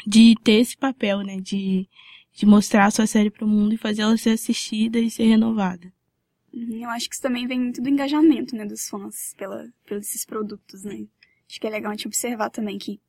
de 0.06 0.34
ter 0.42 0.60
esse 0.60 0.76
papel, 0.76 1.20
né? 1.20 1.36
De, 1.40 1.88
de 2.32 2.46
mostrar 2.46 2.86
a 2.86 2.90
sua 2.90 3.06
série 3.06 3.30
para 3.30 3.44
o 3.44 3.48
mundo 3.48 3.74
e 3.74 3.78
fazer 3.78 4.02
ela 4.02 4.16
ser 4.16 4.30
assistida 4.30 4.98
e 4.98 5.10
ser 5.10 5.24
renovada. 5.24 5.92
Uhum, 6.52 6.82
eu 6.82 6.90
acho 6.90 7.08
que 7.08 7.14
isso 7.14 7.22
também 7.22 7.46
vem 7.46 7.60
muito 7.60 7.82
do 7.82 7.88
engajamento, 7.88 8.56
né, 8.56 8.64
dos 8.64 8.88
fãs 8.88 9.34
pela, 9.36 9.68
pelos 9.84 10.06
esses 10.06 10.24
produtos, 10.24 10.82
né? 10.82 11.06
Acho 11.48 11.60
que 11.60 11.66
é 11.66 11.70
legal 11.70 11.90
a 11.90 11.94
gente 11.94 12.06
observar 12.06 12.50
também 12.50 12.78
que 12.78 13.00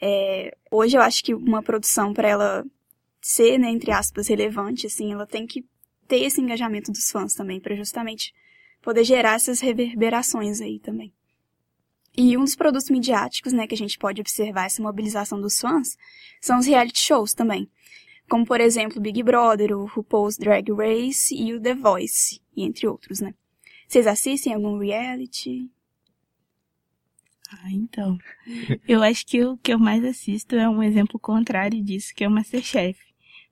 é, 0.00 0.56
hoje 0.70 0.96
eu 0.96 1.02
acho 1.02 1.22
que 1.24 1.34
uma 1.34 1.62
produção 1.62 2.14
para 2.14 2.28
ela 2.28 2.64
ser, 3.20 3.58
né, 3.58 3.68
entre 3.68 3.90
aspas, 3.90 4.28
relevante, 4.28 4.86
assim, 4.86 5.12
ela 5.12 5.26
tem 5.26 5.46
que 5.46 5.64
ter 6.06 6.22
esse 6.22 6.40
engajamento 6.40 6.90
dos 6.90 7.10
fãs 7.10 7.34
também, 7.34 7.60
para 7.60 7.74
justamente 7.74 8.32
poder 8.80 9.04
gerar 9.04 9.34
essas 9.34 9.60
reverberações 9.60 10.60
aí 10.60 10.78
também. 10.78 11.12
E 12.16 12.36
um 12.36 12.44
dos 12.44 12.56
produtos 12.56 12.90
midiáticos, 12.90 13.52
né, 13.52 13.66
que 13.66 13.74
a 13.74 13.78
gente 13.78 13.98
pode 13.98 14.20
observar 14.20 14.66
essa 14.66 14.82
mobilização 14.82 15.40
dos 15.40 15.60
fãs, 15.60 15.96
são 16.40 16.58
os 16.58 16.66
reality 16.66 17.00
shows 17.00 17.32
também. 17.32 17.68
Como, 18.28 18.44
por 18.44 18.60
exemplo, 18.60 19.00
Big 19.00 19.22
Brother, 19.22 19.76
o 19.76 19.86
RuPaul's 19.86 20.36
Drag 20.36 20.70
Race 20.72 21.34
e 21.34 21.54
o 21.54 21.60
The 21.60 21.74
Voice, 21.74 22.40
e 22.58 22.64
entre 22.64 22.86
outros, 22.86 23.20
né? 23.20 23.34
Vocês 23.86 24.06
assistem 24.06 24.52
algum 24.52 24.78
reality? 24.78 25.70
Ah, 27.50 27.72
então. 27.72 28.18
Eu 28.86 29.02
acho 29.02 29.24
que 29.26 29.42
o 29.42 29.56
que 29.56 29.72
eu 29.72 29.78
mais 29.78 30.04
assisto 30.04 30.54
é 30.56 30.68
um 30.68 30.82
exemplo 30.82 31.18
contrário 31.18 31.82
disso, 31.82 32.12
que 32.14 32.24
é 32.24 32.28
o 32.28 32.30
Masterchef. 32.30 32.98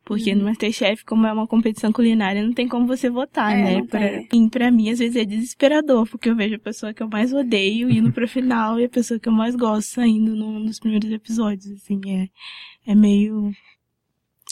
Porque 0.05 0.33
uhum. 0.33 0.39
no 0.39 0.45
Masterchef, 0.45 1.05
como 1.05 1.27
é 1.27 1.33
uma 1.33 1.47
competição 1.47 1.91
culinária, 1.93 2.43
não 2.43 2.53
tem 2.53 2.69
como 2.69 2.87
você 2.87 3.09
votar, 3.09 3.59
é, 3.59 3.63
né? 3.63 3.83
Pra, 3.87 4.23
e 4.23 4.51
pra 4.51 4.71
mim, 4.71 4.91
às 4.91 4.99
vezes, 4.99 5.17
é 5.17 5.25
desesperador, 5.25 6.07
porque 6.09 6.29
eu 6.29 6.37
vejo 6.37 6.57
a 6.57 6.61
pessoa 6.61 6.93
que 6.93 7.03
eu 7.03 7.09
mais 7.09 7.33
odeio 7.33 7.91
indo 7.91 8.13
pro 8.13 8.29
final 8.29 8.79
e 8.79 8.85
a 8.85 8.89
pessoa 8.89 9.19
que 9.19 9.29
eu 9.29 9.33
mais 9.33 9.57
gosto 9.57 9.89
saindo 9.89 10.37
no, 10.37 10.61
nos 10.61 10.79
primeiros 10.79 11.11
episódios, 11.11 11.71
assim, 11.73 12.01
é, 12.07 12.29
é 12.87 12.95
meio... 12.95 13.53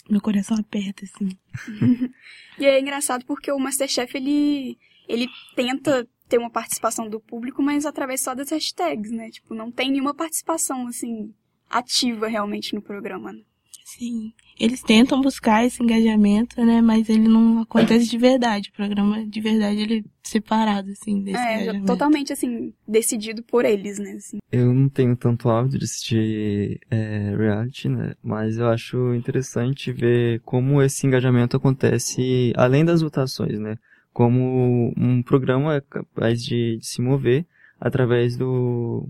Meu 0.08 0.20
coração 0.20 0.56
aperta, 0.58 1.04
assim. 1.04 1.36
e 2.58 2.64
é 2.64 2.80
engraçado 2.80 3.24
porque 3.24 3.50
o 3.50 3.58
Masterchef, 3.58 4.16
ele, 4.16 4.78
ele 5.08 5.28
tenta 5.56 6.06
ter 6.28 6.38
uma 6.38 6.50
participação 6.50 7.08
do 7.08 7.20
público, 7.20 7.62
mas 7.62 7.86
através 7.86 8.20
só 8.20 8.34
das 8.34 8.50
hashtags, 8.50 9.10
né? 9.10 9.30
Tipo, 9.30 9.54
não 9.54 9.70
tem 9.70 9.90
nenhuma 9.90 10.14
participação, 10.14 10.86
assim, 10.86 11.34
ativa 11.68 12.28
realmente 12.28 12.74
no 12.74 12.82
programa, 12.82 13.32
né? 13.32 13.42
Sim. 13.84 14.32
Eles 14.58 14.82
tentam 14.82 15.20
buscar 15.20 15.64
esse 15.64 15.82
engajamento, 15.82 16.64
né? 16.64 16.80
Mas 16.80 17.08
ele 17.08 17.28
não 17.28 17.62
acontece 17.62 18.08
de 18.08 18.16
verdade. 18.16 18.70
O 18.70 18.72
programa 18.72 19.26
de 19.26 19.40
verdade 19.40 19.80
ele 19.80 19.98
é 19.98 20.02
separado, 20.22 20.90
assim, 20.90 21.22
desse 21.22 21.38
é, 21.38 21.62
engajamento. 21.62 21.86
totalmente, 21.86 22.32
assim, 22.32 22.72
decidido 22.86 23.42
por 23.42 23.64
eles, 23.64 23.98
né? 23.98 24.12
Assim. 24.12 24.38
Eu 24.52 24.72
não 24.72 24.88
tenho 24.88 25.16
tanto 25.16 25.48
hábito 25.50 25.78
de 25.78 25.84
assistir 25.84 26.80
é, 26.90 27.34
reality, 27.36 27.88
né? 27.88 28.14
Mas 28.22 28.56
eu 28.56 28.68
acho 28.68 29.14
interessante 29.14 29.92
ver 29.92 30.40
como 30.40 30.80
esse 30.80 31.06
engajamento 31.06 31.56
acontece 31.56 32.52
além 32.56 32.84
das 32.84 33.02
votações, 33.02 33.58
né? 33.58 33.76
Como 34.12 34.94
um 34.96 35.22
programa 35.22 35.74
é 35.74 35.80
capaz 35.80 36.42
de, 36.42 36.78
de 36.78 36.86
se 36.86 37.02
mover 37.02 37.44
através 37.80 38.36
do, 38.36 39.08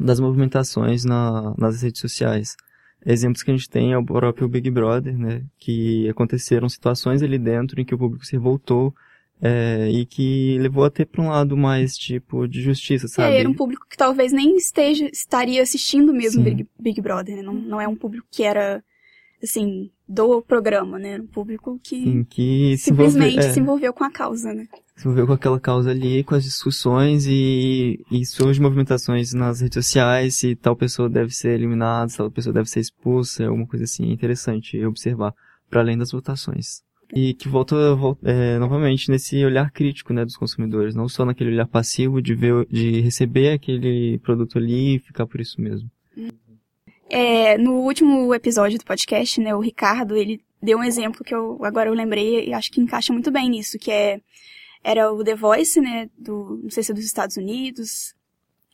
das 0.00 0.18
movimentações 0.18 1.04
na, 1.04 1.54
nas 1.58 1.82
redes 1.82 2.00
sociais. 2.00 2.56
Exemplos 3.06 3.44
que 3.44 3.52
a 3.52 3.54
gente 3.56 3.70
tem 3.70 3.92
é 3.92 3.98
o 3.98 4.04
próprio 4.04 4.48
Big 4.48 4.68
Brother, 4.68 5.16
né? 5.16 5.44
Que 5.58 6.08
aconteceram 6.08 6.68
situações 6.68 7.22
ali 7.22 7.38
dentro 7.38 7.80
em 7.80 7.84
que 7.84 7.94
o 7.94 7.98
público 7.98 8.26
se 8.26 8.32
revoltou 8.32 8.92
é, 9.40 9.88
e 9.90 10.04
que 10.04 10.58
levou 10.58 10.84
até 10.84 11.04
para 11.04 11.22
um 11.22 11.28
lado 11.28 11.56
mais 11.56 11.96
tipo 11.96 12.48
de 12.48 12.60
justiça, 12.62 13.06
sabe? 13.06 13.34
É, 13.34 13.40
era 13.40 13.48
um 13.48 13.54
público 13.54 13.86
que 13.88 13.96
talvez 13.96 14.32
nem 14.32 14.56
esteja 14.56 15.08
estaria 15.12 15.62
assistindo 15.62 16.12
mesmo 16.12 16.42
Big, 16.42 16.66
Big 16.78 17.00
Brother, 17.00 17.36
né? 17.36 17.42
Não, 17.42 17.54
não 17.54 17.80
é 17.80 17.86
um 17.86 17.94
público 17.94 18.26
que 18.30 18.42
era 18.42 18.82
assim 19.42 19.90
do 20.08 20.42
programa, 20.42 20.98
né? 20.98 21.10
Era 21.10 21.22
um 21.22 21.28
público 21.28 21.78
que, 21.82 22.02
Sim, 22.02 22.24
que 22.24 22.76
simplesmente 22.78 23.32
se, 23.32 23.38
envolve, 23.38 23.48
é. 23.48 23.52
se 23.52 23.60
envolveu 23.60 23.92
com 23.92 24.04
a 24.04 24.10
causa, 24.10 24.52
né? 24.52 24.66
Envolveu 25.00 25.26
com 25.26 25.32
aquela 25.34 25.60
causa 25.60 25.90
ali, 25.90 26.24
com 26.24 26.34
as 26.34 26.44
discussões 26.44 27.26
e, 27.26 28.00
e 28.10 28.24
suas 28.24 28.58
movimentações 28.58 29.32
nas 29.34 29.60
redes 29.60 29.84
sociais, 29.84 30.36
se 30.36 30.56
tal 30.56 30.74
pessoa 30.74 31.08
deve 31.08 31.30
ser 31.30 31.50
eliminada, 31.50 32.08
se 32.08 32.16
tal 32.16 32.30
pessoa 32.30 32.52
deve 32.52 32.68
ser 32.68 32.80
expulsa, 32.80 33.46
alguma 33.46 33.66
coisa 33.66 33.84
assim, 33.84 34.10
interessante 34.10 34.82
observar, 34.84 35.34
para 35.68 35.80
além 35.80 35.98
das 35.98 36.12
votações. 36.12 36.82
E 37.14 37.34
que 37.34 37.48
volta, 37.48 37.94
volta 37.94 38.28
é, 38.28 38.58
novamente 38.58 39.10
nesse 39.10 39.44
olhar 39.44 39.70
crítico, 39.70 40.12
né, 40.12 40.24
dos 40.24 40.36
consumidores, 40.36 40.94
não 40.94 41.08
só 41.08 41.24
naquele 41.24 41.50
olhar 41.50 41.66
passivo 41.66 42.20
de 42.20 42.34
ver, 42.34 42.66
de 42.68 43.00
receber 43.00 43.52
aquele 43.52 44.18
produto 44.18 44.58
ali 44.58 44.96
e 44.96 44.98
ficar 44.98 45.26
por 45.26 45.40
isso 45.40 45.60
mesmo. 45.60 45.88
É, 47.08 47.56
no 47.58 47.74
último 47.82 48.34
episódio 48.34 48.78
do 48.78 48.84
podcast, 48.84 49.40
né, 49.40 49.54
o 49.54 49.60
Ricardo, 49.60 50.16
ele 50.16 50.40
deu 50.60 50.78
um 50.78 50.82
exemplo 50.82 51.22
que 51.22 51.34
eu 51.34 51.64
agora 51.64 51.88
eu 51.88 51.94
lembrei 51.94 52.48
e 52.48 52.52
acho 52.52 52.72
que 52.72 52.80
encaixa 52.80 53.12
muito 53.12 53.30
bem 53.30 53.48
nisso, 53.48 53.78
que 53.78 53.90
é 53.90 54.20
era 54.86 55.12
o 55.12 55.24
The 55.24 55.34
Voice, 55.34 55.80
né, 55.80 56.08
do, 56.16 56.60
não 56.62 56.70
sei 56.70 56.80
se 56.84 56.92
é 56.92 56.94
dos 56.94 57.04
Estados 57.04 57.36
Unidos, 57.36 58.14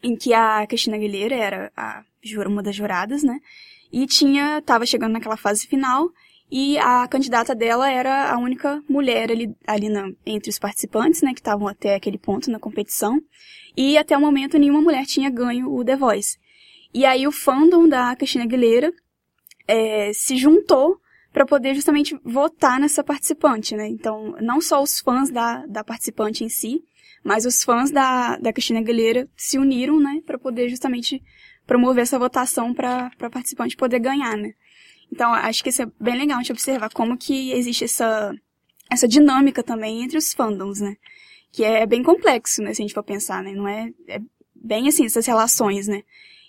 em 0.02 0.14
que 0.14 0.34
a 0.34 0.66
Cristina 0.66 0.94
Aguilera 0.94 1.34
era 1.34 1.72
a, 1.74 2.04
uma 2.46 2.62
das 2.62 2.76
juradas, 2.76 3.22
né, 3.22 3.40
e 3.90 4.06
tinha, 4.06 4.60
tava 4.60 4.84
chegando 4.84 5.12
naquela 5.12 5.38
fase 5.38 5.66
final, 5.66 6.10
e 6.50 6.76
a 6.76 7.08
candidata 7.08 7.54
dela 7.54 7.90
era 7.90 8.30
a 8.30 8.36
única 8.36 8.84
mulher 8.86 9.30
ali, 9.30 9.56
ali 9.66 9.88
na, 9.88 10.12
entre 10.26 10.50
os 10.50 10.58
participantes, 10.58 11.22
né, 11.22 11.32
que 11.32 11.40
estavam 11.40 11.66
até 11.66 11.94
aquele 11.94 12.18
ponto 12.18 12.50
na 12.50 12.58
competição, 12.58 13.18
e 13.74 13.96
até 13.96 14.14
o 14.14 14.20
momento 14.20 14.58
nenhuma 14.58 14.82
mulher 14.82 15.06
tinha 15.06 15.30
ganho 15.30 15.74
o 15.74 15.82
The 15.82 15.96
Voice. 15.96 16.38
E 16.92 17.06
aí 17.06 17.26
o 17.26 17.32
fandom 17.32 17.88
da 17.88 18.14
Cristina 18.14 18.44
Aguilera 18.44 18.92
é, 19.66 20.12
se 20.12 20.36
juntou 20.36 21.00
para 21.32 21.46
poder 21.46 21.74
justamente 21.74 22.18
votar 22.22 22.78
nessa 22.78 23.02
participante, 23.02 23.74
né? 23.74 23.88
Então, 23.88 24.36
não 24.40 24.60
só 24.60 24.82
os 24.82 25.00
fãs 25.00 25.30
da, 25.30 25.64
da 25.66 25.82
participante 25.82 26.44
em 26.44 26.48
si, 26.48 26.84
mas 27.24 27.46
os 27.46 27.64
fãs 27.64 27.90
da, 27.90 28.36
da 28.36 28.52
Cristina 28.52 28.80
Aguilera 28.80 29.28
se 29.36 29.58
uniram, 29.58 29.98
né, 29.98 30.20
para 30.26 30.38
poder 30.38 30.68
justamente 30.68 31.22
promover 31.66 32.02
essa 32.02 32.18
votação 32.18 32.74
para 32.74 33.10
a 33.20 33.30
participante 33.30 33.76
poder 33.76 34.00
ganhar, 34.00 34.36
né? 34.36 34.52
Então, 35.10 35.32
acho 35.32 35.62
que 35.62 35.70
isso 35.70 35.82
é 35.82 35.86
bem 36.00 36.16
legal 36.16 36.38
a 36.38 36.42
gente 36.42 36.52
observar 36.52 36.90
como 36.90 37.16
que 37.16 37.52
existe 37.52 37.84
essa, 37.84 38.34
essa 38.90 39.06
dinâmica 39.06 39.62
também 39.62 40.02
entre 40.02 40.18
os 40.18 40.32
fandoms, 40.32 40.80
né? 40.80 40.96
Que 41.50 41.64
é 41.64 41.86
bem 41.86 42.02
complexo, 42.02 42.62
né, 42.62 42.74
se 42.74 42.82
a 42.82 42.84
gente 42.84 42.94
for 42.94 43.02
pensar, 43.02 43.42
né? 43.42 43.52
Não 43.52 43.68
é, 43.68 43.90
é 44.08 44.20
bem 44.54 44.88
assim, 44.88 45.04
essas 45.04 45.26
relações, 45.26 45.86
né? 45.86 46.02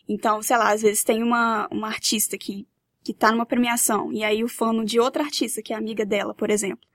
Então, 0.10 0.42
sei 0.42 0.58
lá, 0.58 0.72
às 0.74 0.82
vezes 0.82 1.04
tem 1.04 1.24
uma, 1.24 1.68
uma 1.72 1.88
artista 1.88 2.38
que, 2.38 2.68
que 3.04 3.14
tá 3.14 3.32
numa 3.32 3.46
premiação, 3.46 4.12
e 4.12 4.24
aí 4.24 4.44
o 4.44 4.48
fã 4.48 4.84
de 4.84 5.00
outra 5.00 5.24
artista, 5.24 5.62
que 5.62 5.74
é 5.74 5.76
amiga 5.76 6.06
dela, 6.06 6.34
por 6.34 6.50
exemplo. 6.50 6.88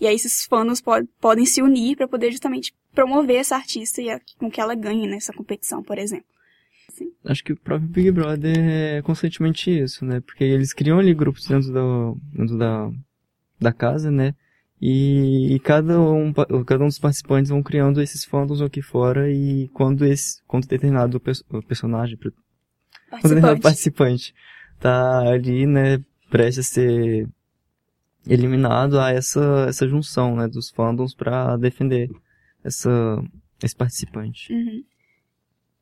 E 0.00 0.06
aí 0.06 0.14
esses 0.14 0.44
fãs 0.44 0.80
pod 0.80 1.08
podem 1.20 1.46
se 1.46 1.62
unir 1.62 1.96
para 1.96 2.08
poder 2.08 2.30
justamente 2.30 2.74
promover 2.92 3.36
essa 3.36 3.56
artista 3.56 4.02
e 4.02 4.10
a, 4.10 4.20
com 4.38 4.50
que 4.50 4.60
ela 4.60 4.74
ganhe 4.74 5.06
nessa 5.06 5.32
competição, 5.32 5.82
por 5.82 5.98
exemplo. 5.98 6.26
Sim. 6.90 7.12
Acho 7.24 7.42
que 7.42 7.52
o 7.52 7.56
próprio 7.56 7.88
Big 7.88 8.10
Brother 8.10 8.56
é 8.56 9.02
constantemente 9.02 9.70
isso, 9.70 10.04
né? 10.04 10.20
Porque 10.20 10.44
eles 10.44 10.72
criam 10.72 10.98
ali 10.98 11.14
grupos 11.14 11.46
dentro, 11.46 11.72
do, 11.72 12.18
dentro 12.32 12.58
da, 12.58 12.90
da 13.60 13.72
casa, 13.72 14.10
né? 14.10 14.34
E, 14.80 15.54
e, 15.54 15.60
cada, 15.60 15.98
um, 16.00 16.32
cada 16.32 16.84
um 16.84 16.88
dos 16.88 16.98
participantes 16.98 17.50
vão 17.50 17.62
criando 17.62 18.02
esses 18.02 18.24
fandoms 18.24 18.60
aqui 18.60 18.82
fora 18.82 19.30
e 19.30 19.68
quando 19.68 20.04
esse 20.04 20.42
quando 20.46 20.66
determinado 20.66 21.18
personagem, 21.66 22.18
participante. 22.18 22.36
quando 23.08 23.22
determinado 23.22 23.60
participante 23.60 24.34
tá 24.84 25.20
ali, 25.30 25.66
né, 25.66 26.04
prestes 26.28 26.66
a 26.66 26.70
ser 26.74 27.26
eliminado 28.28 29.00
a 29.00 29.10
essa, 29.10 29.64
essa 29.66 29.88
junção, 29.88 30.36
né, 30.36 30.46
dos 30.46 30.68
fandoms 30.68 31.14
para 31.14 31.56
defender 31.56 32.10
essa, 32.62 32.90
esse 33.62 33.74
participante. 33.74 34.52
Uhum. 34.52 34.84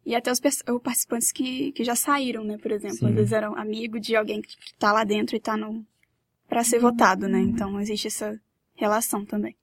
E 0.07 0.15
até 0.15 0.31
os 0.31 0.41
participantes 0.41 1.33
que, 1.33 1.73
que 1.73 1.83
já 1.83 1.97
saíram, 1.97 2.45
né, 2.45 2.59
por 2.59 2.71
exemplo. 2.71 2.99
Sim. 2.99 3.09
Às 3.09 3.15
vezes 3.15 3.33
eram 3.33 3.57
amigo 3.57 3.99
de 3.99 4.15
alguém 4.15 4.41
que 4.41 4.57
tá 4.79 4.93
lá 4.93 5.03
dentro 5.03 5.35
e 5.35 5.41
tá 5.41 5.57
no... 5.57 5.85
para 6.49 6.63
ser 6.63 6.79
votado, 6.79 7.27
né. 7.29 7.41
Então 7.41 7.81
existe 7.81 8.07
essa 8.07 8.41
relação 8.77 9.25
também. 9.25 9.57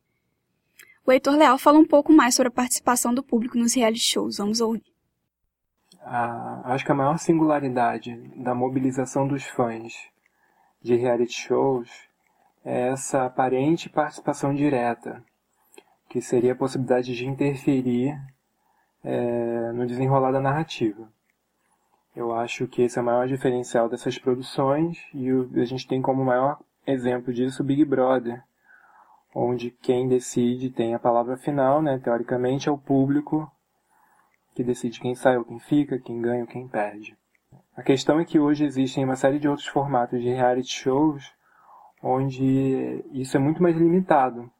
O 1.06 1.14
Heitor 1.14 1.38
Leal 1.38 1.58
fala 1.58 1.80
um 1.80 1.88
pouco 1.88 2.12
mais 2.12 2.36
sobre 2.36 2.50
a 2.50 2.52
participação 2.52 3.14
do 3.14 3.24
público 3.24 3.58
nos 3.58 3.74
reality 3.74 4.04
shows. 4.04 4.38
Vamos 4.38 4.60
ouvir. 4.60 4.84
Ah, 6.02 6.62
acho 6.66 6.86
que 6.86 6.92
a 6.92 6.96
maior 6.96 7.18
singularidade 7.18 8.16
da 8.36 8.56
mobilização 8.56 9.28
dos 9.28 9.44
fãs 9.44 9.94
de 10.82 10.96
reality 10.96 11.34
shows 11.34 11.90
é 12.64 12.88
essa 12.90 13.26
aparente 13.26 13.90
participação 13.90 14.54
direta, 14.54 15.24
que 16.10 16.22
seria 16.22 16.54
a 16.54 16.56
possibilidade 16.56 17.16
de 17.16 17.26
interferir 17.26 18.20
é, 19.04 19.72
no 19.74 19.86
desenrolar 19.86 20.32
da 20.32 20.40
narrativa. 20.40 21.08
Eu 22.16 22.34
acho 22.34 22.68
que 22.68 22.82
esse 22.82 22.98
é 22.98 23.02
o 23.02 23.06
maior 23.06 23.28
diferencial 23.28 23.88
dessas 23.88 24.18
produções 24.18 24.98
e 25.14 25.30
a 25.30 25.66
gente 25.66 25.88
tem 25.88 26.02
como 26.02 26.26
maior 26.26 26.60
exemplo 26.86 27.34
disso 27.34 27.62
o 27.62 27.66
Big 27.66 27.86
Brother, 27.86 28.44
onde 29.34 29.70
quem 29.70 30.08
decide 30.08 30.70
tem 30.70 30.96
a 30.96 31.00
palavra 31.00 31.38
final, 31.38 31.82
né? 31.82 32.00
Teoricamente 32.00 32.68
é 32.68 32.72
o 32.72 32.78
público 32.78 33.50
que 34.60 34.64
decide 34.66 35.00
quem 35.00 35.16
sai 35.16 35.38
ou 35.38 35.46
quem 35.46 35.58
fica, 35.58 35.98
quem 35.98 36.22
ganha 36.22 36.42
ou 36.42 36.48
quem 36.48 36.68
perde. 36.68 37.18
A 37.78 37.82
questão 37.82 38.20
é 38.20 38.26
que 38.26 38.38
hoje 38.38 38.66
existem 38.66 39.06
uma 39.06 39.16
série 39.16 39.40
de 39.40 39.48
outros 39.48 39.68
formatos 39.68 40.22
de 40.22 40.28
reality 40.28 40.74
shows 40.74 41.34
onde 42.04 43.06
isso 43.14 43.38
é 43.38 43.40
muito 43.40 43.64
mais 43.64 43.78
limitado. 43.78 44.52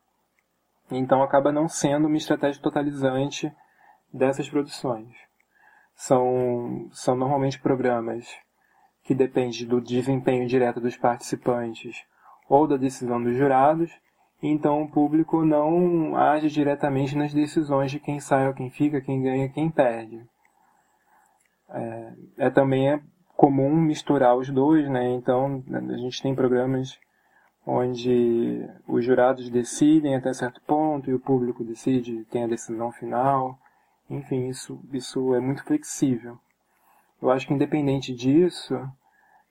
Então 0.90 1.22
acaba 1.22 1.52
não 1.52 1.68
sendo 1.68 2.08
uma 2.08 2.16
estratégia 2.16 2.62
totalizante 2.62 3.54
dessas 4.14 4.48
produções. 4.48 5.14
São, 5.94 6.88
são 6.94 7.14
normalmente 7.14 7.60
programas 7.60 8.26
que 9.04 9.14
dependem 9.14 9.68
do 9.68 9.82
desempenho 9.82 10.48
direto 10.48 10.80
dos 10.80 10.96
participantes 10.96 12.06
ou 12.48 12.66
da 12.66 12.78
decisão 12.78 13.22
dos 13.22 13.36
jurados, 13.36 13.92
então 14.42 14.84
o 14.84 14.90
público 14.90 15.44
não 15.44 16.16
age 16.16 16.50
diretamente 16.50 17.18
nas 17.18 17.34
decisões 17.34 17.92
de 17.92 18.00
quem 18.00 18.20
sai 18.20 18.48
ou 18.48 18.54
quem 18.54 18.70
fica, 18.70 19.02
quem 19.02 19.22
ganha, 19.22 19.50
quem 19.50 19.70
perde. 19.70 20.22
É, 21.70 22.14
é 22.38 22.50
também 22.50 22.90
é 22.90 23.02
comum 23.36 23.76
misturar 23.76 24.36
os 24.36 24.50
dois, 24.50 24.90
né? 24.90 25.12
Então 25.12 25.64
a 25.72 25.98
gente 25.98 26.22
tem 26.22 26.34
programas 26.34 26.98
onde 27.66 28.66
os 28.88 29.04
jurados 29.06 29.50
decidem 29.50 30.16
até 30.16 30.34
certo 30.34 30.62
ponto 30.62 31.10
e 31.10 31.14
o 31.14 31.20
público 31.20 31.64
decide, 31.64 32.26
tem 32.26 32.46
a 32.46 32.48
decisão 32.48 32.92
final. 32.92 33.60
Enfim, 34.10 34.48
isso, 34.48 34.80
isso 34.92 35.36
é 35.36 35.40
muito 35.40 35.64
flexível. 35.64 36.40
Eu 37.22 37.30
acho 37.30 37.46
que 37.46 37.54
independente 37.54 38.16
disso, 38.16 38.76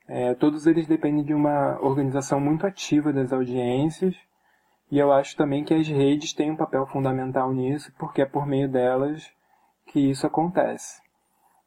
é, 0.07 0.33
todos 0.33 0.65
eles 0.65 0.87
dependem 0.87 1.23
de 1.23 1.33
uma 1.33 1.79
organização 1.81 2.39
muito 2.39 2.65
ativa 2.65 3.13
das 3.13 3.31
audiências 3.31 4.15
e 4.91 4.97
eu 4.97 5.11
acho 5.11 5.35
também 5.35 5.63
que 5.63 5.73
as 5.73 5.87
redes 5.87 6.33
têm 6.33 6.51
um 6.51 6.55
papel 6.55 6.85
fundamental 6.87 7.53
nisso, 7.53 7.91
porque 7.97 8.21
é 8.21 8.25
por 8.25 8.45
meio 8.45 8.67
delas 8.67 9.31
que 9.85 9.99
isso 10.09 10.25
acontece. 10.25 11.01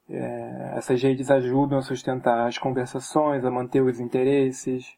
É, 0.09 0.75
essas 0.77 1.03
redes 1.03 1.31
ajudam 1.31 1.79
a 1.79 1.83
sustentar 1.83 2.47
as 2.47 2.59
conversações, 2.59 3.45
a 3.45 3.51
manter 3.51 3.81
os 3.81 4.01
interesses, 4.01 4.97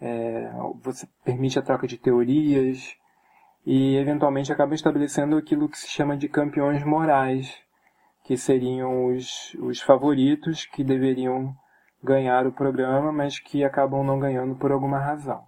é, 0.00 0.50
você 0.82 1.08
permite 1.24 1.58
a 1.58 1.62
troca 1.62 1.86
de 1.86 1.98
teorias 1.98 2.96
e 3.64 3.96
eventualmente 3.96 4.52
acaba 4.52 4.74
estabelecendo 4.74 5.36
aquilo 5.36 5.68
que 5.68 5.78
se 5.78 5.88
chama 5.88 6.16
de 6.16 6.28
campeões 6.28 6.84
morais, 6.84 7.52
que 8.24 8.36
seriam 8.36 9.06
os, 9.06 9.54
os 9.54 9.80
favoritos 9.80 10.66
que 10.66 10.84
deveriam 10.84 11.54
ganhar 12.02 12.46
o 12.46 12.52
programa, 12.52 13.10
mas 13.10 13.38
que 13.40 13.64
acabam 13.64 14.04
não 14.04 14.20
ganhando 14.20 14.54
por 14.54 14.70
alguma 14.70 14.98
razão. 14.98 15.44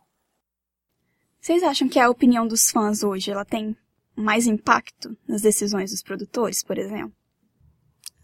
Vocês 1.41 1.63
acham 1.63 1.89
que 1.89 1.99
a 1.99 2.11
opinião 2.11 2.47
dos 2.47 2.71
fãs 2.71 3.03
hoje 3.03 3.31
ela 3.31 3.45
tem 3.45 3.77
mais 4.15 4.47
impacto 4.47 5.17
nas 5.27 5.43
decisões 5.43 5.91
dos 5.91 6.03
produtores, 6.03 6.63
por 6.63 6.77
exemplo? 6.77 7.13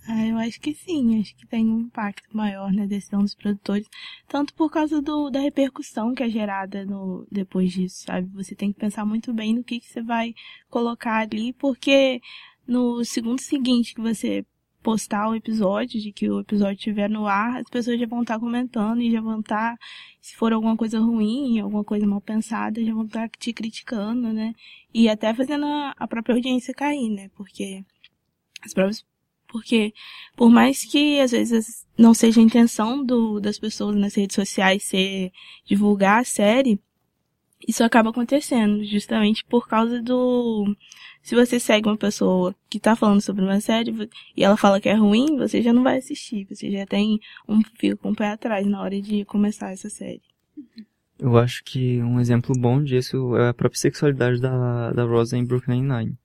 Ah, 0.07 0.27
eu 0.27 0.37
acho 0.37 0.61
que 0.61 0.75
sim, 0.75 1.19
acho 1.19 1.35
que 1.35 1.47
tem 1.47 1.67
um 1.67 1.81
impacto 1.81 2.29
maior 2.37 2.71
na 2.73 2.85
decisão 2.85 3.21
dos 3.21 3.35
produtores, 3.35 3.89
tanto 4.29 4.53
por 4.53 4.71
causa 4.71 5.01
do, 5.01 5.31
da 5.31 5.41
repercussão 5.41 6.15
que 6.15 6.23
é 6.23 6.29
gerada 6.29 6.85
no, 6.85 7.27
depois 7.31 7.73
disso, 7.73 8.05
sabe? 8.05 8.29
Você 8.35 8.55
tem 8.55 8.71
que 8.71 8.79
pensar 8.79 9.07
muito 9.07 9.33
bem 9.33 9.55
no 9.55 9.65
que, 9.65 9.81
que 9.81 9.87
você 9.87 10.03
vai 10.03 10.35
colocar 10.69 11.23
ali, 11.23 11.55
porque 11.55 12.21
no 12.67 13.03
segundo 13.03 13.41
seguinte 13.41 13.95
que 13.95 14.01
você 14.03 14.45
postar 14.85 15.31
o 15.31 15.35
episódio, 15.35 15.99
de 15.99 16.13
que 16.13 16.31
o 16.31 16.41
episódio 16.41 16.75
estiver 16.75 17.09
no 17.09 17.27
ar, 17.27 17.57
as 17.57 17.71
pessoas 17.71 17.99
já 17.99 18.07
vão 18.07 18.21
estar 18.21 18.39
comentando 18.39 19.01
e 19.01 19.11
já 19.11 19.21
vão 19.21 19.41
estar, 19.41 19.77
se 20.21 20.37
for 20.37 20.53
alguma 20.53 20.77
coisa 20.77 21.01
ruim, 21.01 21.59
alguma 21.59 21.83
coisa 21.83 22.07
mal 22.07 22.21
pensada, 22.21 22.85
já 22.85 22.93
vão 22.93 23.07
estar 23.07 23.29
te 23.31 23.51
criticando, 23.55 24.31
né? 24.31 24.55
E 24.93 25.09
até 25.09 25.33
fazendo 25.33 25.65
a, 25.65 25.95
a 25.99 26.07
própria 26.07 26.35
audiência 26.35 26.75
cair, 26.75 27.09
né? 27.09 27.31
Porque 27.35 27.83
as 28.63 28.75
próprias 28.75 29.05
porque 29.49 29.95
por 30.37 30.51
mais 30.51 30.85
que 30.85 31.21
às 31.21 31.31
vezes 31.31 31.87
não 31.97 32.13
seja 32.13 32.41
a 32.41 32.45
intenção 32.45 33.05
do, 33.05 33.41
das 33.41 33.59
pessoas 33.59 33.97
nas 33.97 34.15
redes 34.15 34.35
sociais 34.35 34.83
ser 34.83 35.33
divulgar 35.65 36.21
a 36.21 36.25
série, 36.25 36.79
isso 37.67 37.83
acaba 37.83 38.11
acontecendo 38.11 38.85
justamente 38.85 39.45
por 39.45 39.67
causa 39.67 40.03
do 40.03 40.77
se 41.25 41.35
você 41.35 41.59
segue 41.59 41.89
uma 41.89 41.97
pessoa 41.97 42.55
que 42.69 42.79
tá 42.79 42.95
falando 42.95 43.23
sobre 43.23 43.43
uma 43.43 43.59
série 43.59 44.11
e 44.37 44.45
ela 44.45 44.59
fala 44.59 44.79
que 44.79 44.91
é 44.91 44.95
ruim, 44.95 45.39
você 45.39 45.63
já 45.63 45.73
não 45.73 45.83
vai 45.83 45.97
assistir, 45.97 46.45
você 46.45 46.71
já 46.71 46.85
tem 46.85 47.19
um 47.49 47.63
fio 47.79 47.97
com 47.97 48.11
o 48.11 48.15
pé 48.15 48.29
atrás 48.29 48.67
na 48.67 48.83
hora 48.83 49.01
de 49.01 49.25
começar 49.25 49.73
essa 49.73 49.89
série. 49.89 50.21
Eu 51.19 51.39
acho 51.39 51.65
que 51.65 52.03
um 52.03 52.21
exemplo 52.21 52.55
bom 52.55 52.83
disso 52.83 53.35
é 53.39 53.49
a 53.49 53.55
própria 53.55 53.81
sexualidade 53.81 54.39
da, 54.39 54.93
da 54.93 55.05
Rosa 55.05 55.39
em 55.39 55.47
Brooklyn 55.47 55.83
Nine. 55.83 56.19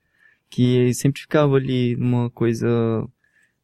Que 0.50 0.94
sempre 0.94 1.22
ficava 1.22 1.56
ali 1.56 1.96
uma 1.96 2.30
coisa 2.30 2.68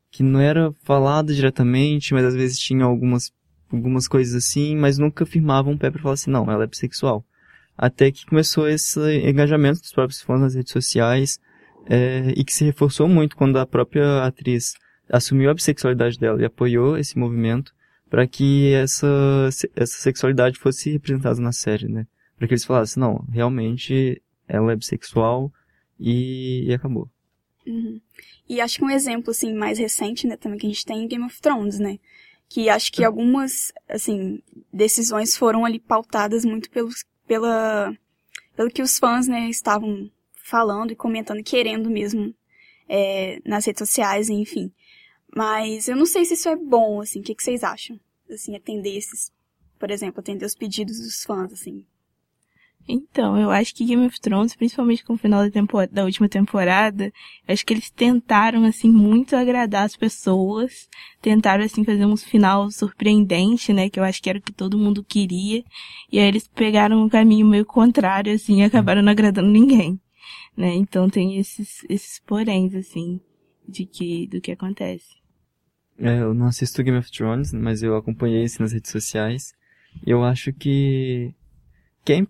que 0.10 0.24
não 0.24 0.40
era 0.40 0.72
falado 0.84 1.36
diretamente, 1.36 2.14
mas 2.14 2.24
às 2.24 2.36
vezes 2.36 2.58
tinha 2.58 2.86
algumas, 2.86 3.34
algumas 3.70 4.08
coisas 4.08 4.36
assim, 4.36 4.78
mas 4.78 4.98
nunca 4.98 5.26
firmavam 5.26 5.74
um 5.74 5.78
pé 5.78 5.92
para 5.92 6.02
falar 6.02 6.14
assim, 6.14 6.32
não, 6.32 6.50
ela 6.50 6.64
é 6.64 6.68
bissexual. 6.68 7.26
Até 7.78 8.12
que 8.12 8.26
começou 8.26 8.68
esse 8.68 9.00
engajamento 9.28 9.82
dos 9.82 9.92
próprios 9.92 10.22
fãs 10.22 10.42
nas 10.42 10.56
redes 10.56 10.72
sociais, 10.72 11.40
é, 11.88 12.34
e 12.36 12.44
que 12.44 12.54
se 12.54 12.64
reforçou 12.66 13.08
muito 13.08 13.36
quando 13.36 13.58
a 13.58 13.66
própria 13.66 14.26
atriz 14.26 14.74
assumiu 15.10 15.50
a 15.50 15.54
bissexualidade 15.54 16.18
dela 16.18 16.42
e 16.42 16.46
apoiou 16.46 16.98
esse 16.98 17.18
movimento 17.18 17.74
para 18.10 18.26
que 18.26 18.74
essa, 18.74 19.08
essa 19.76 19.98
sexualidade 19.98 20.58
fosse 20.58 20.92
representada 20.92 21.40
na 21.40 21.52
série, 21.52 21.88
né? 21.88 22.08
para 22.38 22.48
que 22.48 22.54
eles 22.54 22.66
falassem, 22.66 23.02
não, 23.02 23.26
realmente 23.32 24.22
ela 24.48 24.72
é 24.72 24.76
bissexual 24.76 25.52
e, 26.00 26.66
e 26.68 26.74
acabou. 26.74 27.10
Uhum. 27.66 28.00
E 28.48 28.62
acho 28.62 28.78
que 28.78 28.86
um 28.86 28.90
exemplo, 28.90 29.32
assim, 29.32 29.54
mais 29.54 29.80
recente, 29.80 30.28
né, 30.28 30.38
também 30.38 30.60
que 30.60 30.68
a 30.68 30.70
gente 30.70 30.86
tem 30.86 31.04
em 31.04 31.08
Game 31.08 31.26
of 31.26 31.42
Thrones, 31.42 31.80
né? 31.80 31.98
Que 32.48 32.70
acho 32.70 32.92
que 32.92 33.04
algumas, 33.04 33.74
assim, 33.90 34.40
decisões 34.72 35.36
foram 35.36 35.66
ali 35.66 35.80
pautadas 35.80 36.46
muito 36.46 36.70
pelos, 36.70 37.04
pela, 37.28 37.96
pelo 38.56 38.70
que 38.70 38.82
os 38.82 38.98
fãs, 38.98 39.28
né, 39.28 39.50
estavam 39.50 40.10
falando 40.44 40.92
e 40.92 40.96
comentando, 40.96 41.44
querendo 41.44 41.90
mesmo, 41.90 42.34
é, 42.88 43.40
nas 43.46 43.66
redes 43.66 43.80
sociais, 43.80 44.30
enfim. 44.30 44.72
Mas 45.36 45.88
eu 45.88 45.96
não 45.96 46.06
sei 46.06 46.24
se 46.24 46.36
isso 46.36 46.48
é 46.48 46.56
bom, 46.56 47.02
assim, 47.02 47.20
o 47.20 47.24
que, 47.24 47.36
que 47.36 47.44
vocês 47.44 47.64
acham? 47.64 48.00
Assim, 48.30 48.56
atender 48.56 48.96
esses, 48.96 49.32
por 49.78 49.92
exemplo, 49.92 50.20
atender 50.20 50.46
os 50.46 50.56
pedidos 50.56 51.00
dos 51.00 51.24
fãs, 51.24 51.52
assim. 51.52 51.86
Então, 52.88 53.36
eu 53.36 53.50
acho 53.50 53.74
que 53.74 53.84
Game 53.84 54.06
of 54.06 54.20
Thrones, 54.22 54.56
principalmente 54.56 55.04
com 55.04 55.14
o 55.14 55.18
final 55.18 55.44
da, 55.44 55.50
temporada, 55.50 55.92
da 55.92 56.04
última 56.04 56.30
temporada, 56.30 57.12
acho 57.48 57.66
que 57.66 57.74
eles 57.74 57.90
tentaram, 57.90 58.64
assim, 58.64 58.92
muito 58.92 59.36
agradar 59.36 59.86
as 59.86 59.96
pessoas. 59.96 60.88
Tentaram, 61.20 61.64
assim, 61.64 61.84
fazer 61.84 62.06
um 62.06 62.16
final 62.16 62.70
surpreendente, 62.70 63.74
né? 63.74 63.90
Que 63.90 64.00
eu 64.00 64.04
acho 64.04 64.22
que 64.22 64.30
era 64.30 64.38
o 64.38 64.42
que 64.42 64.54
todo 64.54 64.78
mundo 64.78 65.04
queria. 65.04 65.64
E 66.12 66.20
aí 66.20 66.28
eles 66.28 66.48
pegaram 66.48 67.04
um 67.04 67.10
caminho 67.10 67.48
meio 67.48 67.66
contrário, 67.66 68.32
assim, 68.32 68.62
e 68.62 68.64
acabaram 68.64 69.02
não 69.02 69.12
agradando 69.12 69.50
ninguém. 69.50 70.00
Né? 70.56 70.74
Então 70.76 71.10
tem 71.10 71.38
esses, 71.38 71.84
esses 71.90 72.20
poréns, 72.20 72.76
assim, 72.76 73.20
de 73.68 73.86
que, 73.86 74.28
do 74.28 74.40
que 74.40 74.52
acontece. 74.52 75.16
É, 75.98 76.20
eu 76.20 76.34
não 76.34 76.48
assisto 76.48 76.84
Game 76.84 76.98
of 76.98 77.12
Thrones, 77.12 77.52
mas 77.52 77.82
eu 77.82 77.96
acompanhei 77.96 78.44
isso 78.44 78.62
nas 78.62 78.72
redes 78.72 78.92
sociais. 78.92 79.54
E 80.06 80.12
eu 80.12 80.24
acho 80.24 80.54
que, 80.54 81.34
que 82.04 82.28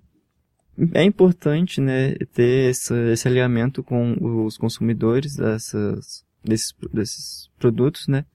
é 0.93 1.03
importante, 1.03 1.79
né, 1.79 2.15
ter 2.33 2.69
esse, 2.69 2.93
esse 3.11 3.27
alinhamento 3.27 3.83
com 3.83 4.15
os 4.45 4.57
consumidores 4.57 5.35
dessas, 5.35 6.25
desses, 6.43 6.73
desses 6.91 7.49
produtos, 7.57 8.07
né, 8.07 8.25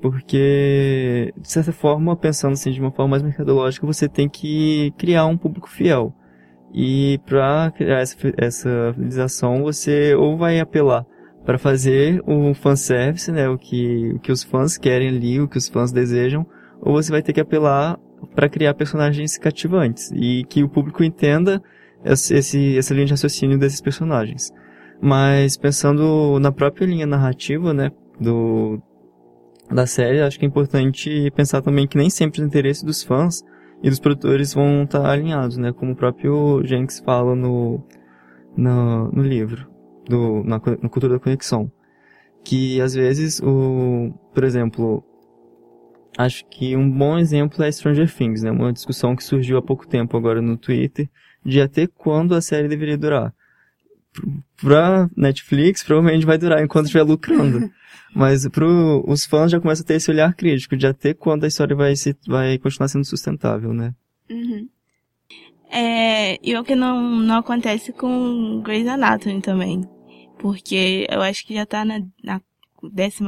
porque, 0.00 1.32
de 1.36 1.50
certa 1.50 1.72
forma, 1.72 2.16
pensando 2.16 2.52
assim 2.52 2.70
de 2.70 2.80
uma 2.80 2.92
forma 2.92 3.12
mais 3.12 3.22
mercadológica, 3.22 3.86
você 3.86 4.08
tem 4.08 4.28
que 4.28 4.92
criar 4.96 5.26
um 5.26 5.36
público 5.36 5.68
fiel. 5.68 6.14
E 6.72 7.18
para 7.26 7.72
criar 7.72 8.00
essa, 8.00 8.16
essa 8.36 8.92
fidelização, 8.94 9.62
você 9.62 10.14
ou 10.14 10.36
vai 10.36 10.60
apelar 10.60 11.04
para 11.44 11.58
fazer 11.58 12.22
o 12.26 12.54
fanservice, 12.54 13.32
né, 13.32 13.48
o 13.48 13.58
que, 13.58 14.12
o 14.14 14.20
que 14.20 14.30
os 14.30 14.42
fãs 14.42 14.76
querem 14.76 15.08
ali, 15.08 15.40
o 15.40 15.48
que 15.48 15.58
os 15.58 15.68
fãs 15.68 15.90
desejam, 15.90 16.46
ou 16.80 16.92
você 16.92 17.10
vai 17.10 17.22
ter 17.22 17.32
que 17.32 17.40
apelar 17.40 17.98
para 18.34 18.48
criar 18.48 18.74
personagens 18.74 19.38
cativantes 19.38 20.10
e 20.12 20.44
que 20.48 20.62
o 20.62 20.68
público 20.68 21.02
entenda 21.04 21.62
esse, 22.04 22.76
essa 22.76 22.94
linha 22.94 23.06
de 23.06 23.12
raciocínio 23.12 23.58
desses 23.58 23.80
personagens. 23.80 24.52
Mas 25.00 25.56
pensando 25.56 26.38
na 26.40 26.50
própria 26.50 26.86
linha 26.86 27.06
narrativa, 27.06 27.72
né, 27.72 27.90
do, 28.20 28.80
da 29.70 29.86
série, 29.86 30.20
acho 30.20 30.38
que 30.38 30.44
é 30.44 30.48
importante 30.48 31.30
pensar 31.36 31.62
também 31.62 31.86
que 31.86 31.96
nem 31.96 32.10
sempre 32.10 32.40
os 32.40 32.46
interesses 32.46 32.82
dos 32.82 33.02
fãs 33.02 33.42
e 33.82 33.88
dos 33.88 34.00
produtores 34.00 34.54
vão 34.54 34.82
estar 34.82 35.08
alinhados, 35.08 35.56
né, 35.56 35.72
como 35.72 35.92
o 35.92 35.96
próprio 35.96 36.62
Jenks 36.64 36.98
fala 37.00 37.36
no, 37.36 37.80
no, 38.56 39.10
no 39.12 39.22
livro, 39.22 39.68
do, 40.08 40.42
na, 40.44 40.60
na 40.82 40.88
Cultura 40.88 41.14
da 41.14 41.20
Conexão. 41.20 41.70
Que 42.44 42.80
às 42.80 42.94
vezes, 42.94 43.40
o, 43.40 44.12
por 44.32 44.42
exemplo, 44.42 45.04
Acho 46.16 46.44
que 46.46 46.76
um 46.76 46.90
bom 46.90 47.18
exemplo 47.18 47.62
é 47.62 47.70
Stranger 47.70 48.12
Things, 48.12 48.42
né? 48.42 48.50
Uma 48.50 48.72
discussão 48.72 49.14
que 49.14 49.22
surgiu 49.22 49.58
há 49.58 49.62
pouco 49.62 49.86
tempo 49.86 50.16
agora 50.16 50.42
no 50.42 50.56
Twitter 50.56 51.08
de 51.44 51.60
até 51.60 51.86
quando 51.86 52.34
a 52.34 52.40
série 52.40 52.68
deveria 52.68 52.98
durar. 52.98 53.32
Pra 54.60 55.08
Netflix, 55.16 55.82
provavelmente 55.84 56.26
vai 56.26 56.36
durar 56.36 56.62
enquanto 56.62 56.86
estiver 56.86 57.04
lucrando. 57.04 57.70
Mas 58.14 58.48
para 58.48 58.66
os 58.66 59.24
fãs 59.26 59.50
já 59.50 59.60
começa 59.60 59.82
a 59.82 59.86
ter 59.86 59.94
esse 59.94 60.10
olhar 60.10 60.34
crítico 60.34 60.76
de 60.76 60.86
até 60.86 61.12
quando 61.14 61.44
a 61.44 61.46
história 61.46 61.76
vai, 61.76 61.94
se, 61.94 62.16
vai 62.26 62.58
continuar 62.58 62.88
sendo 62.88 63.04
sustentável, 63.04 63.72
né? 63.72 63.94
Uhum. 64.30 64.68
É, 65.70 66.38
e 66.42 66.56
o 66.56 66.64
que 66.64 66.74
não, 66.74 67.00
não 67.20 67.36
acontece 67.36 67.92
com 67.92 68.60
Grey's 68.62 68.86
Anatomy 68.86 69.40
também. 69.40 69.88
Porque 70.38 71.06
eu 71.10 71.20
acho 71.20 71.46
que 71.46 71.54
já 71.54 71.66
tá 71.66 71.84
na, 71.84 72.00
na 72.22 72.40
14 72.80 73.22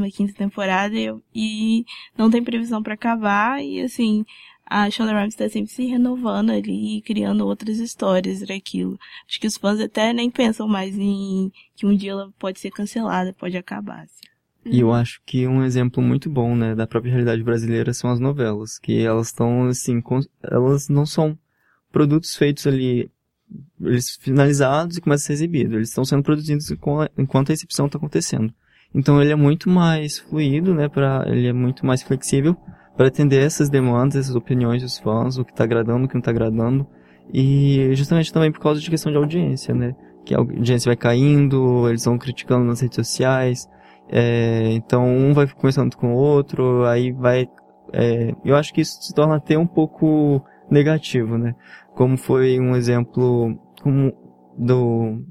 na 0.00 0.10
15 0.10 0.32
temporada 0.34 0.94
e, 0.94 1.12
e 1.34 1.84
não 2.16 2.30
tem 2.30 2.42
previsão 2.42 2.82
para 2.82 2.94
acabar 2.94 3.62
e 3.62 3.80
assim, 3.80 4.24
a 4.64 4.90
Shonda 4.90 5.12
Rhimes 5.12 5.34
está 5.34 5.48
sempre 5.48 5.70
se 5.70 5.86
renovando 5.86 6.50
ali, 6.50 7.00
criando 7.02 7.46
outras 7.46 7.78
histórias 7.78 8.40
daquilo. 8.40 8.98
Acho 9.28 9.40
que 9.40 9.46
os 9.46 9.56
fãs 9.56 9.80
até 9.80 10.12
nem 10.12 10.28
pensam 10.28 10.66
mais 10.66 10.98
em 10.98 11.52
que 11.76 11.86
um 11.86 11.94
dia 11.94 12.10
ela 12.10 12.32
pode 12.38 12.58
ser 12.58 12.70
cancelada, 12.70 13.32
pode 13.32 13.56
acabar. 13.56 14.02
Assim. 14.02 14.26
E 14.64 14.80
eu 14.80 14.92
acho 14.92 15.20
que 15.24 15.46
um 15.46 15.62
exemplo 15.62 16.02
muito 16.02 16.28
bom, 16.28 16.56
né, 16.56 16.74
da 16.74 16.86
própria 16.86 17.10
realidade 17.10 17.44
brasileira 17.44 17.94
são 17.94 18.10
as 18.10 18.18
novelas, 18.18 18.78
que 18.78 19.00
elas 19.00 19.28
estão 19.28 19.68
assim, 19.68 20.02
elas 20.42 20.88
não 20.88 21.06
são 21.06 21.38
produtos 21.92 22.34
feitos 22.34 22.66
ali 22.66 23.08
eles 23.80 24.16
finalizados 24.16 24.96
e 24.96 25.00
começam 25.00 25.24
a 25.24 25.26
ser 25.26 25.32
exibidos. 25.34 25.74
Eles 25.74 25.88
estão 25.88 26.04
sendo 26.04 26.22
produzidos 26.22 26.70
enquanto 27.16 27.50
a 27.50 27.52
exibição 27.52 27.86
está 27.86 27.98
acontecendo. 27.98 28.52
Então 28.94 29.20
ele 29.20 29.32
é 29.32 29.36
muito 29.36 29.68
mais 29.68 30.18
fluido, 30.18 30.74
né? 30.74 30.88
Para 30.88 31.24
ele 31.26 31.48
é 31.48 31.52
muito 31.52 31.84
mais 31.84 32.02
flexível 32.02 32.56
para 32.96 33.08
atender 33.08 33.44
essas 33.44 33.68
demandas, 33.68 34.16
essas 34.16 34.34
opiniões 34.34 34.82
dos 34.82 34.98
fãs, 34.98 35.36
o 35.36 35.44
que 35.44 35.52
está 35.52 35.64
agradando, 35.64 36.06
o 36.06 36.08
que 36.08 36.14
não 36.14 36.20
está 36.20 36.30
agradando. 36.30 36.86
E 37.32 37.90
justamente 37.94 38.32
também 38.32 38.50
por 38.50 38.60
causa 38.60 38.80
de 38.80 38.88
questão 38.88 39.12
de 39.12 39.18
audiência, 39.18 39.74
né? 39.74 39.94
Que 40.24 40.34
a 40.34 40.38
audiência 40.38 40.88
vai 40.88 40.96
caindo, 40.96 41.88
eles 41.88 42.04
vão 42.04 42.16
criticando 42.16 42.64
nas 42.64 42.80
redes 42.80 42.96
sociais. 42.96 43.68
É, 44.08 44.72
então 44.72 45.04
um 45.04 45.34
vai 45.34 45.46
começando 45.46 45.94
com 45.96 46.14
o 46.14 46.16
outro, 46.16 46.84
aí 46.86 47.12
vai. 47.12 47.48
É, 47.92 48.34
eu 48.44 48.56
acho 48.56 48.72
que 48.72 48.80
isso 48.80 49.02
se 49.02 49.14
torna 49.14 49.36
até 49.36 49.58
um 49.58 49.66
pouco 49.66 50.42
negativo, 50.70 51.36
né? 51.36 51.54
Como 51.96 52.18
foi 52.18 52.60
um 52.60 52.76
exemplo 52.76 53.58
como 53.82 54.12
do 54.58 55.24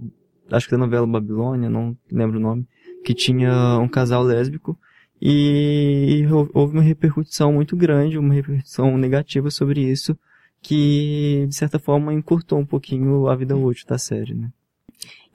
acho 0.52 0.66
que 0.66 0.72
da 0.72 0.80
novela 0.80 1.06
Babilônia, 1.06 1.70
não 1.70 1.96
lembro 2.12 2.40
o 2.40 2.42
nome, 2.42 2.68
que 3.04 3.14
tinha 3.14 3.80
um 3.80 3.88
casal 3.88 4.24
lésbico 4.24 4.78
e 5.22 6.26
houve 6.54 6.74
uma 6.74 6.82
repercussão 6.82 7.54
muito 7.54 7.76
grande, 7.76 8.18
uma 8.18 8.34
repercussão 8.34 8.98
negativa 8.98 9.52
sobre 9.52 9.80
isso, 9.80 10.18
que 10.60 11.46
de 11.48 11.56
certa 11.56 11.78
forma 11.78 12.12
encurtou 12.14 12.58
um 12.58 12.66
pouquinho 12.66 13.28
a 13.28 13.36
vida 13.36 13.56
útil 13.56 13.86
da 13.88 14.00
série, 14.00 14.34
né? 14.34 14.52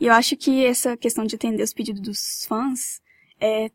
E 0.00 0.06
eu 0.06 0.12
acho 0.12 0.36
que 0.36 0.64
essa 0.64 0.96
questão 0.96 1.24
de 1.24 1.36
atender 1.36 1.62
os 1.62 1.72
pedidos 1.72 2.00
dos 2.00 2.44
fãs 2.46 3.00
é, 3.40 3.70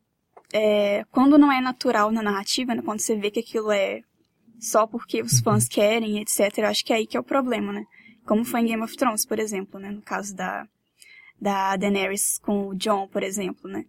é 0.51 1.05
quando 1.09 1.37
não 1.37 1.49
é 1.49 1.61
natural 1.61 2.11
na 2.11 2.21
narrativa, 2.21 2.75
né, 2.75 2.81
quando 2.81 2.99
você 2.99 3.15
vê 3.15 3.31
que 3.31 3.39
aquilo 3.39 3.71
é 3.71 4.01
só 4.59 4.87
porque 4.87 5.21
os 5.21 5.39
fãs 5.39 5.63
uhum. 5.63 5.69
querem, 5.69 6.19
etc. 6.19 6.57
Eu 6.57 6.67
acho 6.67 6.83
que 6.83 6.93
é 6.93 6.97
aí 6.97 7.07
que 7.07 7.17
é 7.17 7.19
o 7.19 7.23
problema, 7.23 7.71
né? 7.73 7.85
Como 8.25 8.43
foi 8.43 8.61
em 8.61 8.65
Game 8.65 8.83
of 8.83 8.95
Thrones, 8.95 9.25
por 9.25 9.39
exemplo, 9.39 9.79
né? 9.79 9.91
No 9.91 10.01
caso 10.01 10.35
da, 10.35 10.67
da 11.39 11.75
Daenerys 11.75 12.39
com 12.39 12.67
o 12.67 12.75
Jon, 12.75 13.07
por 13.07 13.23
exemplo, 13.23 13.69
né? 13.69 13.85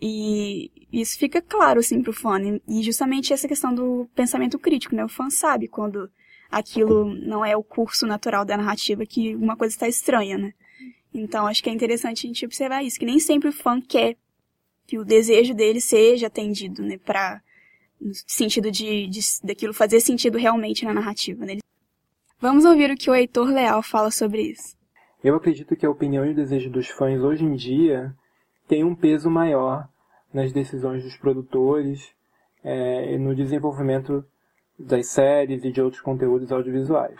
E 0.00 0.70
isso 0.90 1.18
fica 1.18 1.42
claro, 1.42 1.80
assim, 1.80 2.02
pro 2.02 2.12
fã. 2.12 2.38
Né? 2.38 2.60
E 2.66 2.82
justamente 2.82 3.32
essa 3.32 3.46
questão 3.46 3.74
do 3.74 4.08
pensamento 4.14 4.58
crítico, 4.58 4.94
né? 4.94 5.04
O 5.04 5.08
fã 5.08 5.28
sabe 5.28 5.68
quando 5.68 6.10
aquilo 6.50 7.14
não 7.14 7.44
é 7.44 7.56
o 7.56 7.62
curso 7.62 8.06
natural 8.06 8.44
da 8.44 8.56
narrativa, 8.56 9.06
que 9.06 9.34
uma 9.36 9.56
coisa 9.56 9.74
está 9.74 9.86
estranha, 9.86 10.36
né? 10.38 10.52
Então, 11.12 11.46
acho 11.46 11.62
que 11.62 11.68
é 11.68 11.72
interessante 11.72 12.26
a 12.26 12.28
gente 12.28 12.44
observar 12.44 12.82
isso, 12.82 12.98
que 12.98 13.04
nem 13.04 13.18
sempre 13.18 13.48
o 13.48 13.52
fã 13.52 13.80
quer 13.80 14.16
que 14.86 14.98
o 14.98 15.04
desejo 15.04 15.54
dele 15.54 15.80
seja 15.80 16.28
atendido, 16.28 16.82
né? 16.82 16.98
Pra, 16.98 17.42
no 18.00 18.12
sentido 18.26 18.70
de, 18.70 19.06
de 19.06 19.20
daquilo 19.44 19.74
fazer 19.74 20.00
sentido 20.00 20.38
realmente 20.38 20.84
na 20.84 20.94
narrativa. 20.94 21.44
Né? 21.44 21.58
Vamos 22.40 22.64
ouvir 22.64 22.90
o 22.90 22.96
que 22.96 23.10
o 23.10 23.14
Heitor 23.14 23.48
Leal 23.48 23.82
fala 23.82 24.10
sobre 24.10 24.42
isso. 24.42 24.76
Eu 25.22 25.34
acredito 25.34 25.76
que 25.76 25.84
a 25.84 25.90
opinião 25.90 26.24
e 26.24 26.30
o 26.30 26.34
desejo 26.34 26.70
dos 26.70 26.88
fãs 26.88 27.20
hoje 27.20 27.44
em 27.44 27.54
dia 27.54 28.14
tem 28.66 28.82
um 28.82 28.94
peso 28.94 29.28
maior 29.28 29.86
nas 30.32 30.52
decisões 30.52 31.02
dos 31.04 31.16
produtores 31.16 32.14
é, 32.64 33.18
no 33.18 33.34
desenvolvimento 33.34 34.24
das 34.78 35.08
séries 35.08 35.64
e 35.64 35.70
de 35.70 35.82
outros 35.82 36.00
conteúdos 36.00 36.50
audiovisuais. 36.50 37.18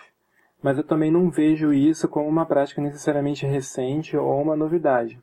Mas 0.63 0.79
eu 0.79 0.85
também 0.85 1.11
não 1.11 1.31
vejo 1.31 1.73
isso 1.73 2.09
como 2.09 2.29
uma 2.29 2.47
prática 2.47 2.81
necessariamente 2.81 3.47
recente 3.47 4.17
ou 4.17 4.41
uma 4.41 4.57
novidade. 4.57 5.21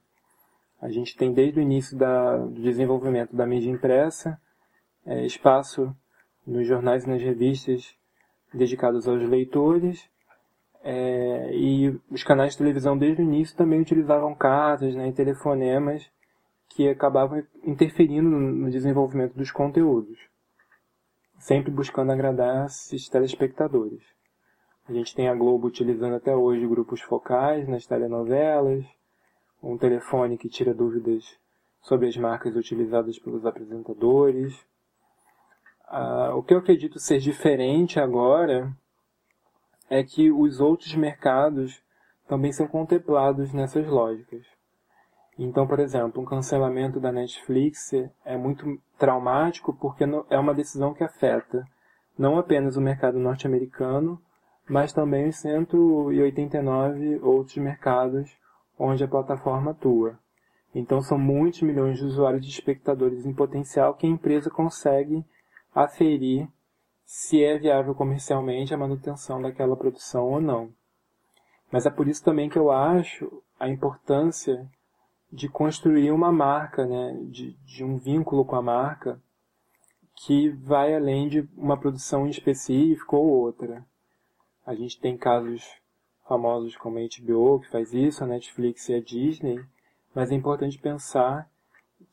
A 0.79 0.89
gente 0.89 1.15
tem 1.15 1.33
desde 1.33 1.59
o 1.59 1.61
início 1.61 1.97
da, 1.97 2.37
do 2.37 2.61
desenvolvimento 2.61 3.35
da 3.35 3.45
mídia 3.45 3.71
impressa 3.71 4.39
é, 5.07 5.25
espaço 5.25 5.95
nos 6.45 6.67
jornais 6.67 7.05
e 7.05 7.09
nas 7.09 7.21
revistas 7.21 7.95
dedicados 8.53 9.07
aos 9.07 9.27
leitores. 9.27 10.07
É, 10.83 11.49
e 11.53 11.99
os 12.11 12.23
canais 12.23 12.51
de 12.51 12.59
televisão 12.59 12.97
desde 12.97 13.21
o 13.21 13.25
início 13.25 13.57
também 13.57 13.81
utilizavam 13.81 14.35
cartas 14.35 14.93
né, 14.93 15.07
e 15.07 15.13
telefonemas 15.13 16.09
que 16.69 16.87
acabavam 16.87 17.43
interferindo 17.63 18.29
no 18.29 18.69
desenvolvimento 18.69 19.33
dos 19.33 19.51
conteúdos, 19.51 20.19
sempre 21.39 21.71
buscando 21.71 22.11
agradar 22.11 22.67
esses 22.67 23.09
telespectadores. 23.09 24.03
A 24.87 24.93
gente 24.93 25.15
tem 25.15 25.27
a 25.27 25.35
Globo 25.35 25.67
utilizando 25.67 26.15
até 26.15 26.35
hoje 26.35 26.67
grupos 26.67 27.01
focais 27.01 27.67
nas 27.67 27.85
telenovelas, 27.85 28.85
um 29.61 29.77
telefone 29.77 30.37
que 30.37 30.47
tira 30.47 30.73
dúvidas 30.73 31.37
sobre 31.81 32.07
as 32.07 32.15
marcas 32.15 32.55
utilizadas 32.55 33.17
pelos 33.19 33.45
apresentadores. 33.45 34.65
Ah, 35.87 36.33
o 36.35 36.43
que 36.43 36.53
eu 36.53 36.57
acredito 36.57 36.99
ser 36.99 37.19
diferente 37.19 37.99
agora 37.99 38.71
é 39.89 40.03
que 40.03 40.29
os 40.31 40.59
outros 40.59 40.93
mercados 40.95 41.81
também 42.27 42.51
são 42.51 42.67
contemplados 42.67 43.53
nessas 43.53 43.87
lógicas. 43.87 44.45
Então, 45.39 45.65
por 45.65 45.79
exemplo, 45.79 46.21
um 46.21 46.25
cancelamento 46.25 46.99
da 46.99 47.11
Netflix 47.11 47.93
é 48.25 48.35
muito 48.35 48.81
traumático 48.97 49.73
porque 49.73 50.03
é 50.29 50.37
uma 50.37 50.53
decisão 50.53 50.93
que 50.93 51.03
afeta 51.03 51.65
não 52.17 52.37
apenas 52.37 52.75
o 52.75 52.81
mercado 52.81 53.19
norte-americano, 53.19 54.19
mas 54.67 54.91
também 54.91 55.29
os 55.29 55.37
189 55.37 57.19
outros 57.21 57.55
mercados 57.57 58.35
onde 58.77 59.03
a 59.03 59.07
plataforma 59.07 59.71
atua. 59.71 60.19
Então 60.73 61.01
são 61.01 61.17
muitos 61.17 61.61
milhões 61.61 61.97
de 61.97 62.05
usuários 62.05 62.45
e 62.45 62.49
espectadores 62.49 63.25
em 63.25 63.33
potencial 63.33 63.93
que 63.93 64.05
a 64.05 64.09
empresa 64.09 64.49
consegue 64.49 65.23
aferir 65.73 66.47
se 67.05 67.43
é 67.43 67.57
viável 67.57 67.95
comercialmente 67.95 68.73
a 68.73 68.77
manutenção 68.77 69.41
daquela 69.41 69.75
produção 69.75 70.25
ou 70.25 70.41
não. 70.41 70.73
Mas 71.71 71.85
é 71.85 71.89
por 71.89 72.07
isso 72.07 72.23
também 72.23 72.49
que 72.49 72.57
eu 72.57 72.71
acho 72.71 73.41
a 73.59 73.69
importância 73.69 74.69
de 75.31 75.49
construir 75.49 76.11
uma 76.11 76.31
marca, 76.31 76.85
né, 76.85 77.17
de, 77.29 77.53
de 77.65 77.83
um 77.83 77.97
vínculo 77.97 78.45
com 78.45 78.55
a 78.55 78.61
marca 78.61 79.21
que 80.15 80.49
vai 80.49 80.95
além 80.95 81.27
de 81.27 81.47
uma 81.55 81.77
produção 81.77 82.27
específica 82.27 83.15
ou 83.15 83.25
outra. 83.25 83.85
A 84.65 84.73
gente 84.73 84.99
tem 84.99 85.17
casos 85.17 85.63
famosos 86.27 86.75
como 86.75 86.97
a 86.97 87.01
HBO 87.01 87.59
que 87.59 87.69
faz 87.69 87.93
isso, 87.93 88.23
a 88.23 88.27
Netflix 88.27 88.89
e 88.89 88.95
a 88.95 89.01
Disney, 89.01 89.63
mas 90.13 90.31
é 90.31 90.35
importante 90.35 90.77
pensar 90.77 91.49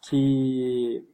que 0.02 1.06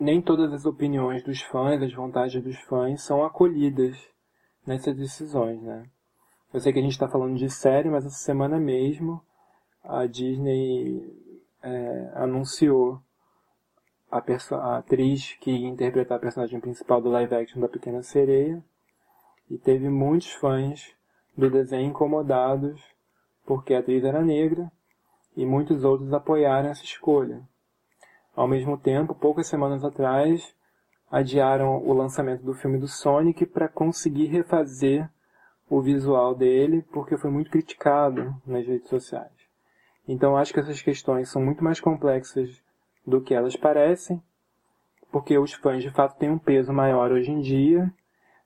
nem 0.00 0.22
todas 0.22 0.50
as 0.52 0.64
opiniões 0.64 1.22
dos 1.22 1.42
fãs, 1.42 1.82
as 1.82 1.92
vontades 1.92 2.42
dos 2.42 2.58
fãs 2.60 3.02
são 3.02 3.22
acolhidas 3.22 3.96
nessas 4.66 4.96
decisões, 4.96 5.62
né? 5.62 5.84
Eu 6.52 6.58
sei 6.58 6.72
que 6.72 6.78
a 6.78 6.82
gente 6.82 6.92
está 6.92 7.06
falando 7.06 7.36
de 7.36 7.50
série, 7.50 7.90
mas 7.90 8.06
essa 8.06 8.16
semana 8.16 8.58
mesmo 8.58 9.22
a 9.84 10.06
Disney 10.06 11.06
é, 11.62 12.12
anunciou 12.14 13.00
a, 14.10 14.18
a, 14.18 14.78
atriz 14.78 15.34
que 15.34 15.50
ia 15.50 15.68
interpretar 15.68 16.16
a 16.16 16.20
personagem 16.20 16.58
principal 16.60 17.00
do 17.00 17.10
live 17.10 17.34
action 17.34 17.60
da 17.60 17.68
Pequena 17.68 18.02
Sereia 18.02 18.62
e 19.48 19.58
teve 19.58 19.88
muitos 19.88 20.32
fãs 20.32 20.92
do 21.36 21.50
desenho 21.50 21.90
incomodados 21.90 22.82
porque 23.44 23.74
a 23.74 23.78
atriz 23.78 24.02
era 24.02 24.22
negra 24.22 24.70
e 25.36 25.46
muitos 25.46 25.84
outros 25.84 26.12
apoiaram 26.12 26.70
essa 26.70 26.84
escolha. 26.84 27.42
Ao 28.40 28.48
mesmo 28.48 28.78
tempo, 28.78 29.14
poucas 29.14 29.46
semanas 29.48 29.84
atrás, 29.84 30.54
adiaram 31.10 31.76
o 31.84 31.92
lançamento 31.92 32.42
do 32.42 32.54
filme 32.54 32.78
do 32.78 32.88
Sonic 32.88 33.44
para 33.44 33.68
conseguir 33.68 34.26
refazer 34.26 35.06
o 35.68 35.82
visual 35.82 36.34
dele, 36.34 36.82
porque 36.90 37.18
foi 37.18 37.30
muito 37.30 37.50
criticado 37.50 38.34
nas 38.46 38.66
redes 38.66 38.88
sociais. 38.88 39.30
Então 40.08 40.36
acho 40.36 40.54
que 40.54 40.60
essas 40.60 40.80
questões 40.80 41.28
são 41.28 41.42
muito 41.42 41.62
mais 41.62 41.80
complexas 41.80 42.62
do 43.06 43.20
que 43.20 43.34
elas 43.34 43.56
parecem, 43.56 44.22
porque 45.12 45.36
os 45.36 45.52
fãs 45.52 45.82
de 45.82 45.90
fato 45.90 46.16
têm 46.16 46.30
um 46.30 46.38
peso 46.38 46.72
maior 46.72 47.12
hoje 47.12 47.30
em 47.30 47.40
dia 47.40 47.92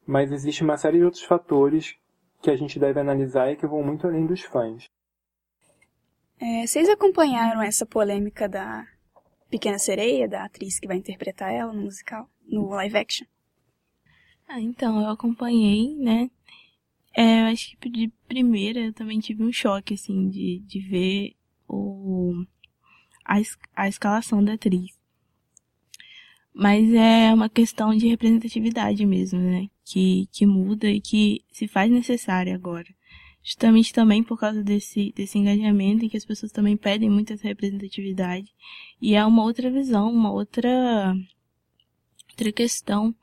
mas 0.06 0.30
existe 0.30 0.62
uma 0.62 0.76
série 0.76 0.98
de 0.98 1.04
outros 1.04 1.22
fatores 1.22 1.96
que 2.42 2.50
a 2.50 2.56
gente 2.56 2.78
deve 2.78 3.00
analisar 3.00 3.50
e 3.50 3.56
que 3.56 3.66
vão 3.66 3.82
muito 3.82 4.06
além 4.06 4.26
dos 4.26 4.42
fãs. 4.42 4.84
É, 6.38 6.66
vocês 6.66 6.88
acompanharam 6.88 7.62
essa 7.62 7.86
polêmica 7.86 8.48
da 8.48 8.84
Pequena 9.54 9.78
Sereia, 9.78 10.26
da 10.26 10.44
atriz 10.44 10.80
que 10.80 10.88
vai 10.88 10.96
interpretar 10.96 11.54
ela 11.54 11.72
no 11.72 11.82
musical, 11.82 12.28
no 12.44 12.70
live 12.70 12.96
action? 12.96 13.24
Ah, 14.48 14.60
então, 14.60 15.00
eu 15.00 15.08
acompanhei, 15.08 15.94
né? 15.94 16.28
É, 17.16 17.42
eu 17.42 17.44
acho 17.52 17.76
que 17.76 17.88
de 17.88 18.12
primeira 18.26 18.80
eu 18.80 18.92
também 18.92 19.20
tive 19.20 19.44
um 19.44 19.52
choque, 19.52 19.94
assim, 19.94 20.28
de, 20.28 20.58
de 20.66 20.80
ver 20.80 21.36
o, 21.68 22.44
a, 23.24 23.36
a 23.76 23.88
escalação 23.88 24.42
da 24.42 24.54
atriz. 24.54 24.98
Mas 26.52 26.92
é 26.92 27.32
uma 27.32 27.48
questão 27.48 27.94
de 27.94 28.08
representatividade 28.08 29.06
mesmo, 29.06 29.38
né? 29.38 29.70
que, 29.84 30.26
que 30.32 30.46
muda 30.46 30.88
e 30.88 31.00
que 31.00 31.44
se 31.52 31.68
faz 31.68 31.90
necessária 31.90 32.54
agora. 32.54 32.88
Justamente 33.44 33.92
também 33.92 34.22
por 34.22 34.40
causa 34.40 34.64
desse, 34.64 35.12
desse 35.14 35.36
engajamento 35.36 36.02
em 36.02 36.08
que 36.08 36.16
as 36.16 36.24
pessoas 36.24 36.50
também 36.50 36.78
pedem 36.78 37.10
muita 37.10 37.36
representatividade. 37.36 38.50
E 39.02 39.14
é 39.14 39.24
uma 39.24 39.42
outra 39.44 39.70
visão, 39.70 40.10
uma 40.10 40.32
outra, 40.32 41.14
outra 42.30 42.50
questão 42.50 43.14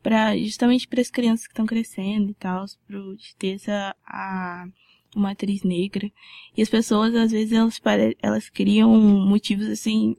para 0.00 0.36
justamente 0.38 0.86
para 0.86 1.00
as 1.00 1.10
crianças 1.10 1.46
que 1.46 1.52
estão 1.52 1.66
crescendo 1.66 2.30
e 2.30 2.34
tal, 2.34 2.64
para 2.86 3.00
ter 3.36 3.54
essa 3.54 3.96
a, 4.06 4.64
uma 5.16 5.32
atriz 5.32 5.64
negra. 5.64 6.08
E 6.56 6.62
as 6.62 6.68
pessoas 6.68 7.12
às 7.16 7.32
vezes 7.32 7.52
elas 7.52 7.80
elas 8.22 8.48
criam 8.48 8.96
motivos 8.96 9.66
assim 9.66 10.16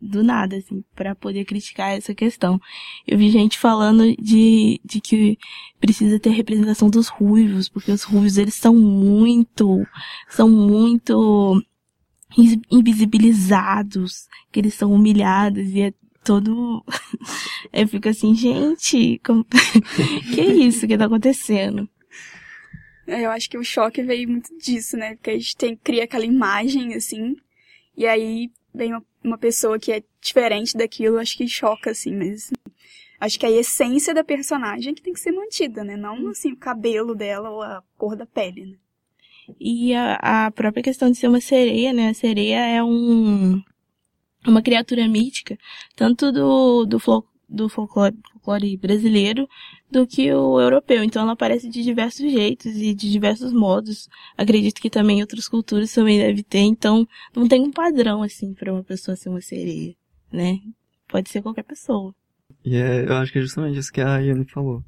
do 0.00 0.22
nada, 0.22 0.56
assim, 0.56 0.84
para 0.94 1.14
poder 1.14 1.44
criticar 1.44 1.96
essa 1.96 2.14
questão. 2.14 2.60
Eu 3.06 3.16
vi 3.18 3.30
gente 3.30 3.58
falando 3.58 4.14
de, 4.16 4.80
de 4.84 5.00
que 5.00 5.38
precisa 5.80 6.18
ter 6.18 6.30
representação 6.30 6.88
dos 6.90 7.08
ruivos, 7.08 7.68
porque 7.68 7.90
os 7.90 8.02
ruivos, 8.02 8.36
eles 8.36 8.54
são 8.54 8.74
muito, 8.74 9.86
são 10.28 10.48
muito 10.48 11.62
invisibilizados, 12.70 14.28
que 14.52 14.60
eles 14.60 14.74
são 14.74 14.92
humilhados 14.92 15.68
e 15.70 15.80
é 15.80 15.94
todo, 16.24 16.84
eu 17.72 17.88
fico 17.88 18.08
assim, 18.08 18.34
gente, 18.34 19.20
como... 19.24 19.44
que 20.34 20.40
é 20.40 20.52
isso 20.54 20.86
que 20.86 20.98
tá 20.98 21.06
acontecendo? 21.06 21.88
Eu 23.06 23.30
acho 23.30 23.48
que 23.48 23.56
o 23.56 23.62
choque 23.62 24.02
veio 24.02 24.28
muito 24.28 24.56
disso, 24.58 24.96
né? 24.96 25.14
Porque 25.14 25.30
a 25.30 25.38
gente 25.38 25.56
tem, 25.56 25.76
cria 25.76 26.04
aquela 26.04 26.24
imagem, 26.24 26.94
assim, 26.94 27.36
e 27.96 28.04
aí 28.04 28.50
vem 28.74 28.92
uma 28.92 29.04
uma 29.26 29.36
pessoa 29.36 29.78
que 29.78 29.92
é 29.92 30.02
diferente 30.20 30.76
daquilo, 30.76 31.18
acho 31.18 31.36
que 31.36 31.48
choca, 31.48 31.90
assim, 31.90 32.14
mas 32.14 32.50
acho 33.20 33.38
que 33.38 33.46
a 33.46 33.50
essência 33.50 34.14
da 34.14 34.22
personagem 34.22 34.92
é 34.92 34.94
que 34.94 35.02
tem 35.02 35.12
que 35.12 35.20
ser 35.20 35.32
mantida, 35.32 35.82
né? 35.82 35.96
Não, 35.96 36.28
assim, 36.28 36.52
o 36.52 36.56
cabelo 36.56 37.14
dela 37.14 37.50
ou 37.50 37.62
a 37.62 37.82
cor 37.96 38.16
da 38.16 38.24
pele, 38.24 38.66
né? 38.66 38.76
E 39.60 39.94
a, 39.94 40.46
a 40.46 40.50
própria 40.50 40.82
questão 40.82 41.10
de 41.10 41.16
ser 41.16 41.28
uma 41.28 41.40
sereia, 41.40 41.92
né? 41.92 42.08
A 42.08 42.14
sereia 42.14 42.58
é 42.58 42.82
um, 42.82 43.62
uma 44.46 44.62
criatura 44.62 45.06
mítica, 45.08 45.58
tanto 45.94 46.32
do, 46.32 46.84
do, 46.84 46.98
do 47.48 47.68
folclore, 47.68 48.16
folclore 48.32 48.76
brasileiro 48.76 49.48
do 49.90 50.06
que 50.06 50.32
o 50.32 50.60
europeu. 50.60 51.02
Então 51.02 51.22
ela 51.22 51.32
aparece 51.32 51.68
de 51.68 51.82
diversos 51.82 52.30
jeitos 52.30 52.76
e 52.76 52.94
de 52.94 53.10
diversos 53.10 53.52
modos. 53.52 54.08
Acredito 54.36 54.80
que 54.80 54.90
também 54.90 55.20
outras 55.20 55.48
culturas 55.48 55.92
também 55.92 56.18
deve 56.18 56.42
ter. 56.42 56.60
Então 56.60 57.06
não 57.34 57.46
tem 57.46 57.62
um 57.62 57.70
padrão 57.70 58.22
assim 58.22 58.52
para 58.52 58.72
uma 58.72 58.82
pessoa 58.82 59.16
ser 59.16 59.28
uma 59.28 59.40
sereia, 59.40 59.94
né? 60.32 60.58
Pode 61.08 61.30
ser 61.30 61.42
qualquer 61.42 61.62
pessoa. 61.62 62.14
E 62.64 62.76
é, 62.76 63.04
eu 63.04 63.14
acho 63.14 63.32
que 63.32 63.38
é 63.38 63.42
justamente 63.42 63.78
isso 63.78 63.92
que 63.92 64.00
a 64.00 64.18
Yane 64.18 64.44
falou. 64.44 64.82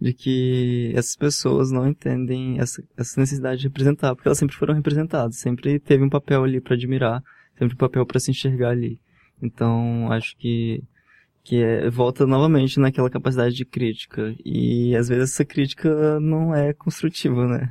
De 0.00 0.14
que 0.14 0.92
essas 0.94 1.14
pessoas 1.14 1.70
não 1.70 1.86
entendem 1.86 2.58
essa, 2.58 2.82
essa 2.96 3.20
necessidade 3.20 3.60
de 3.60 3.68
representar, 3.68 4.14
porque 4.14 4.28
elas 4.28 4.38
sempre 4.38 4.56
foram 4.56 4.74
representadas, 4.74 5.36
sempre 5.36 5.78
teve 5.78 6.02
um 6.02 6.08
papel 6.08 6.42
ali 6.42 6.58
para 6.58 6.74
admirar, 6.74 7.22
sempre 7.58 7.74
um 7.74 7.78
papel 7.78 8.06
para 8.06 8.18
se 8.18 8.30
enxergar 8.30 8.70
ali. 8.70 8.98
Então, 9.42 10.10
acho 10.10 10.36
que 10.38 10.82
que 11.42 11.62
é, 11.62 11.88
volta 11.90 12.26
novamente 12.26 12.78
naquela 12.78 13.10
capacidade 13.10 13.54
de 13.54 13.64
crítica. 13.64 14.34
E 14.44 14.94
às 14.96 15.08
vezes 15.08 15.32
essa 15.32 15.44
crítica 15.44 16.20
não 16.20 16.54
é 16.54 16.72
construtiva, 16.72 17.46
né? 17.46 17.70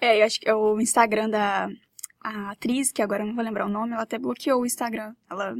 É, 0.00 0.20
eu 0.20 0.24
acho 0.24 0.40
que 0.40 0.48
é 0.48 0.54
o 0.54 0.80
Instagram 0.80 1.28
da 1.28 1.68
atriz, 2.22 2.92
que 2.92 3.02
agora 3.02 3.22
eu 3.22 3.26
não 3.26 3.34
vou 3.34 3.44
lembrar 3.44 3.66
o 3.66 3.70
nome, 3.70 3.92
ela 3.92 4.02
até 4.02 4.18
bloqueou 4.18 4.62
o 4.62 4.66
Instagram. 4.66 5.14
Ela 5.30 5.54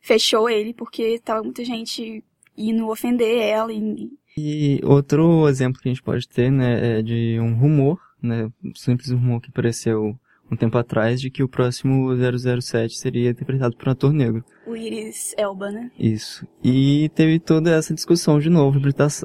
fechou 0.00 0.48
ele 0.48 0.74
porque 0.74 1.18
tava 1.20 1.42
muita 1.42 1.64
gente 1.64 2.24
indo 2.56 2.88
ofender 2.88 3.38
ela. 3.42 3.72
E, 3.72 4.10
e 4.36 4.80
outro 4.84 5.48
exemplo 5.48 5.80
que 5.80 5.88
a 5.88 5.92
gente 5.92 6.02
pode 6.02 6.28
ter, 6.28 6.50
né, 6.50 6.98
é 6.98 7.02
de 7.02 7.38
um 7.40 7.54
rumor, 7.54 8.00
né, 8.22 8.50
um 8.64 8.74
simples 8.74 9.10
rumor 9.10 9.40
que 9.40 9.50
apareceu 9.50 10.18
um 10.50 10.56
tempo 10.56 10.78
atrás 10.78 11.20
de 11.20 11.30
que 11.30 11.42
o 11.42 11.48
próximo 11.48 12.10
007 12.14 12.96
seria 12.96 13.30
interpretado 13.30 13.76
por 13.76 13.88
um 13.88 13.92
ator 13.92 14.12
negro. 14.12 14.44
O 14.66 14.76
Iris 14.76 15.34
Elba, 15.36 15.70
né? 15.70 15.90
Isso. 15.98 16.46
E 16.62 17.10
teve 17.14 17.38
toda 17.38 17.70
essa 17.70 17.94
discussão 17.94 18.38
de 18.38 18.48
novo 18.48 18.80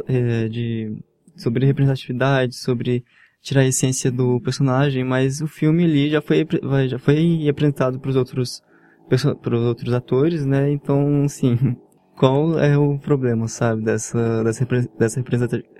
é, 0.07 0.47
de, 0.47 0.95
sobre 1.35 1.65
representatividade, 1.65 2.55
sobre 2.55 3.03
tirar 3.41 3.61
a 3.61 3.67
essência 3.67 4.11
do 4.11 4.39
personagem, 4.41 5.03
mas 5.03 5.41
o 5.41 5.47
filme 5.47 5.83
ali 5.83 6.09
já 6.09 6.21
foi, 6.21 6.47
já 6.87 6.99
foi 6.99 7.47
apresentado 7.49 7.99
para 7.99 8.09
os 8.09 8.15
outros, 8.15 8.61
para 9.07 9.55
os 9.55 9.65
outros 9.65 9.93
atores, 9.93 10.45
né? 10.45 10.71
Então, 10.71 11.27
sim, 11.27 11.75
qual 12.15 12.59
é 12.59 12.77
o 12.77 12.99
problema, 12.99 13.47
sabe, 13.47 13.83
dessa, 13.83 14.43
dessa, 14.43 14.67
dessa 14.97 15.23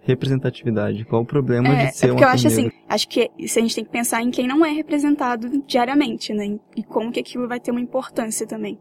representatividade? 0.03 1.05
Qual 1.05 1.21
o 1.21 1.25
problema 1.25 1.67
é, 1.69 1.87
de 1.87 1.97
ser 1.97 2.05
é 2.05 2.09
porque 2.09 2.23
um 2.23 2.27
eu 2.27 2.33
acho 2.33 2.47
assim, 2.47 2.71
acho 2.89 3.07
que 3.07 3.29
isso 3.37 3.59
a 3.59 3.61
gente 3.61 3.75
tem 3.75 3.83
que 3.83 3.91
pensar 3.91 4.23
em 4.23 4.31
quem 4.31 4.47
não 4.47 4.65
é 4.65 4.71
representado 4.71 5.63
diariamente, 5.67 6.33
né? 6.33 6.57
E 6.75 6.83
como 6.83 7.11
que 7.11 7.19
aquilo 7.19 7.47
vai 7.47 7.59
ter 7.59 7.71
uma 7.71 7.81
importância 7.81 8.47
também. 8.47 8.79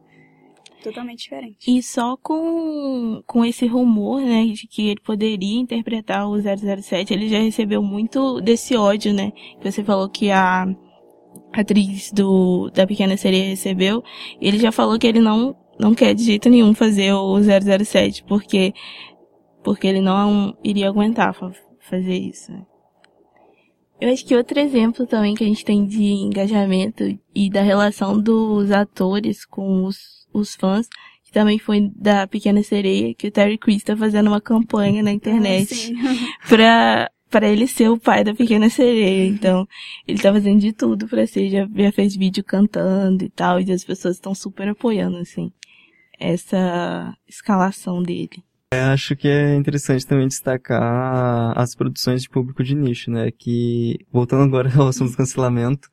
Totalmente 0.82 1.24
diferente. 1.24 1.70
E 1.70 1.82
só 1.82 2.16
com, 2.16 3.22
com 3.26 3.44
esse 3.44 3.66
rumor, 3.66 4.22
né, 4.22 4.46
de 4.46 4.66
que 4.66 4.88
ele 4.88 5.00
poderia 5.00 5.60
interpretar 5.60 6.26
o 6.26 6.40
007, 6.40 7.12
ele 7.12 7.28
já 7.28 7.38
recebeu 7.38 7.82
muito 7.82 8.40
desse 8.40 8.74
ódio, 8.76 9.12
né? 9.12 9.32
Que 9.60 9.70
você 9.70 9.84
falou 9.84 10.08
que 10.08 10.30
a 10.30 10.66
atriz 11.52 12.10
do, 12.12 12.70
da 12.70 12.86
Pequena 12.86 13.16
Sereia 13.16 13.50
recebeu. 13.50 14.02
Ele 14.40 14.58
já 14.58 14.72
falou 14.72 14.98
que 14.98 15.06
ele 15.06 15.20
não 15.20 15.54
não 15.80 15.94
quer 15.94 16.14
de 16.14 16.22
jeito 16.24 16.48
nenhum 16.48 16.74
fazer 16.74 17.12
o 17.14 17.38
007, 17.40 18.22
porque, 18.24 18.74
porque 19.64 19.86
ele 19.86 20.00
não 20.00 20.56
iria 20.62 20.88
aguentar 20.88 21.34
fazer 21.80 22.16
isso. 22.16 22.52
Eu 24.00 24.12
acho 24.12 24.24
que 24.24 24.36
outro 24.36 24.58
exemplo 24.58 25.06
também 25.06 25.34
que 25.34 25.44
a 25.44 25.46
gente 25.46 25.64
tem 25.64 25.86
de 25.86 26.04
engajamento 26.04 27.04
e 27.34 27.50
da 27.50 27.62
relação 27.62 28.18
dos 28.18 28.70
atores 28.70 29.44
com 29.44 29.84
os, 29.84 30.26
os 30.32 30.54
fãs, 30.54 30.86
que 31.24 31.32
também 31.32 31.58
foi 31.58 31.90
da 31.94 32.26
Pequena 32.26 32.62
Sereia, 32.62 33.14
que 33.14 33.28
o 33.28 33.30
Terry 33.30 33.58
Crews 33.58 33.82
tá 33.82 33.96
fazendo 33.96 34.28
uma 34.28 34.40
campanha 34.40 35.02
na 35.02 35.12
internet 35.12 35.94
Ah, 35.96 36.38
pra, 36.48 37.10
pra 37.28 37.48
ele 37.48 37.66
ser 37.66 37.90
o 37.90 37.98
pai 37.98 38.24
da 38.24 38.34
Pequena 38.34 38.70
Sereia. 38.70 39.26
Então, 39.26 39.66
ele 40.08 40.18
tá 40.18 40.32
fazendo 40.32 40.60
de 40.60 40.72
tudo 40.72 41.06
pra 41.06 41.26
ser, 41.26 41.50
já, 41.50 41.68
já 41.74 41.92
fez 41.92 42.16
vídeo 42.16 42.42
cantando 42.42 43.22
e 43.24 43.28
tal, 43.28 43.60
e 43.60 43.70
as 43.70 43.84
pessoas 43.84 44.16
estão 44.16 44.34
super 44.34 44.68
apoiando, 44.68 45.18
assim 45.18 45.52
essa 46.20 47.16
escalação 47.26 48.02
dele. 48.02 48.44
Eu 48.72 48.84
acho 48.84 49.16
que 49.16 49.26
é 49.26 49.56
interessante 49.56 50.06
também 50.06 50.28
destacar 50.28 51.58
as 51.58 51.74
produções 51.74 52.22
de 52.22 52.28
público 52.28 52.62
de 52.62 52.76
nicho, 52.76 53.10
né? 53.10 53.30
Que, 53.32 53.98
voltando 54.12 54.44
agora 54.44 54.70
ao 54.78 54.88
assunto 54.88 55.10
do 55.10 55.16
cancelamento, 55.16 55.90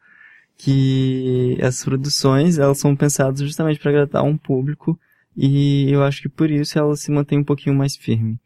que 0.55 1.57
essas 1.59 1.83
produções, 1.83 2.59
elas 2.59 2.77
são 2.77 2.95
pensadas 2.95 3.39
justamente 3.39 3.79
para 3.79 3.89
agradar 3.89 4.23
um 4.23 4.37
público 4.37 4.99
e 5.35 5.91
eu 5.91 6.03
acho 6.03 6.21
que 6.23 6.29
por 6.29 6.49
isso 6.49 6.77
elas 6.77 6.99
se 6.99 7.11
mantêm 7.11 7.39
um 7.39 7.43
pouquinho 7.43 7.75
mais 7.75 7.95
firme. 7.95 8.39